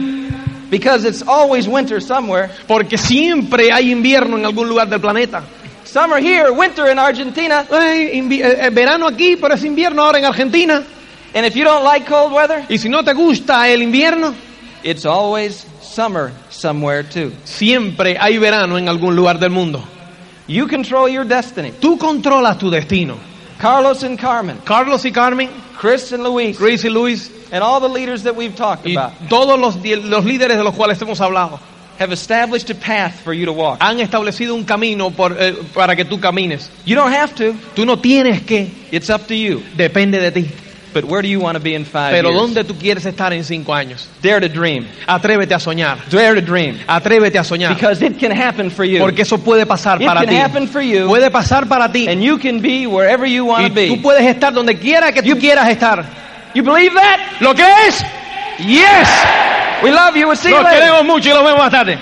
because 0.73 1.05
it's 1.05 1.23
always 1.29 1.69
winter 1.69 2.01
somewhere. 2.01 2.49
porque 2.67 2.97
siempre 2.97 3.71
hay 3.71 3.93
invierno 3.93 4.39
en 4.39 4.47
algún 4.47 4.69
lugar 4.69 4.89
del 4.89 5.01
planeta. 5.01 5.43
Summer 5.85 6.19
here, 6.19 6.51
winter 6.51 6.91
in 6.91 6.99
Argentina. 6.99 7.67
Ay, 7.71 8.09
eh, 8.09 8.41
eh, 8.41 8.71
verano 8.71 9.07
aquí, 9.07 9.37
pero 9.37 9.55
es 9.55 9.63
invierno 9.65 10.03
ahora 10.03 10.19
en 10.19 10.25
Argentina. 10.25 10.83
And 11.35 11.45
if 11.45 11.55
you 11.55 11.65
don't 11.65 11.85
like 11.85 12.07
cold 12.07 12.33
weather, 12.33 12.65
Y 12.71 12.79
si 12.79 12.89
no 12.89 13.05
te 13.05 13.13
gusta 13.13 13.69
el 13.69 13.83
invierno, 13.83 14.35
it's 14.83 15.05
always 15.05 15.67
summer 15.83 16.33
somewhere 16.49 17.03
too. 17.05 17.33
siempre 17.45 18.17
hay 18.19 18.39
verano 18.39 18.79
en 18.79 18.89
algún 18.89 19.15
lugar 19.15 19.39
del 19.39 19.51
mundo. 19.51 19.85
You 20.49 20.67
control 20.67 21.11
your 21.11 21.27
destiny. 21.27 21.73
Tú 21.79 21.99
controlas 21.99 22.57
tu 22.59 22.71
destino. 22.71 23.17
Carlos 23.63 24.03
and 24.03 24.19
Carmen, 24.19 24.59
Carlos 24.65 25.05
y 25.05 25.13
Carmen, 25.13 25.49
Chris 25.79 26.13
and 26.13 26.25
Luis, 26.25 26.59
Chris 26.59 26.85
y 26.85 26.89
Luis 26.89 27.31
and 27.53 27.63
all 27.63 27.81
the 27.81 27.89
leaders 27.89 28.25
that 28.25 28.35
we've 28.35 28.57
talked 28.57 28.85
y 28.85 28.91
about 28.93 29.13
todos 29.31 29.57
los, 29.59 29.77
los 30.05 30.25
líderes 30.25 30.57
de 30.57 30.65
los 30.65 30.75
cuales 30.75 31.01
hemos 31.01 31.21
hablado 31.21 31.61
have 31.99 32.11
established 32.11 32.69
a 32.71 32.75
path 32.75 33.21
for 33.23 33.33
you 33.33 33.47
to 33.47 33.53
walk. 33.53 33.79
han 33.81 34.01
establecido 34.01 34.55
un 34.57 34.65
camino 34.65 35.11
por, 35.11 35.37
eh, 35.39 35.55
para 35.73 35.95
que 35.95 36.05
tú 36.05 36.19
camines. 36.21 36.69
You 36.85 36.97
don't 36.97 37.13
have 37.13 37.35
to. 37.37 37.55
Tú 37.77 37.87
no 37.87 37.99
tienes 38.01 38.43
que, 38.43 38.69
It's 38.91 39.09
up 39.09 39.29
to 39.29 39.35
you. 39.35 39.63
depende 39.77 40.19
de 40.19 40.33
ti. 40.33 40.51
But 40.93 41.05
where 41.05 41.23
do 41.23 41.29
you 41.29 41.41
want 41.41 41.57
to 41.57 41.63
be 41.63 41.75
in 41.75 41.85
five 41.85 42.13
Pero 42.13 42.31
years? 42.31 42.41
¿dónde 42.41 42.65
tú 42.65 42.75
quieres 42.79 43.07
estar 43.07 43.33
en 43.33 43.45
cinco 43.45 43.73
años? 43.75 44.07
Dare 44.23 44.41
to 44.41 44.49
dream. 44.49 44.87
Atrévete 45.07 45.55
a 45.55 45.59
soñar. 45.59 45.99
Dare 46.11 46.35
to 46.35 46.43
dream. 46.43 46.79
Atrévete 46.87 47.39
a 47.39 47.45
soñar. 47.45 47.75
Because 47.75 48.03
it 48.03 48.19
can 48.19 48.31
happen 48.31 48.71
for 48.71 48.85
you. 48.85 48.99
Porque 49.01 49.23
eso 49.23 49.39
puede 49.39 49.65
pasar 49.67 50.01
It 50.03 50.07
para 50.07 50.21
can 50.21 50.29
ti. 50.29 50.37
happen 50.37 50.69
for 50.69 50.83
you. 50.83 51.07
Puede 51.09 51.31
pasar 51.31 51.67
para 51.69 51.91
ti. 51.91 52.09
And 52.09 52.23
you 52.23 52.39
can 52.39 52.61
be 52.61 52.87
wherever 52.87 53.27
you 53.27 53.47
want 53.47 53.65
Y 53.65 53.69
to 53.69 53.75
be. 53.75 53.89
tú 53.89 54.03
puedes 54.03 54.27
estar 54.27 54.53
donde 54.53 54.79
quiera 54.79 55.13
que 55.13 55.23
tú 55.23 55.39
quieras 55.39 55.69
estar. 55.69 56.05
You 56.55 56.63
believe 56.63 56.93
that? 56.95 57.19
¿Lo 57.41 57.55
que 57.55 57.65
es? 57.89 58.05
Yes. 58.59 59.09
We 59.83 59.91
love 59.91 60.15
you. 60.15 60.27
We'll 60.29 60.37
see 60.37 60.51
you 60.51 60.59
later. 60.63 60.79
queremos 60.79 61.05
mucho 61.07 61.31
y 61.31 61.33
los 61.33 61.43
vemos 61.43 61.59
más 61.59 61.71
tarde. 61.71 61.99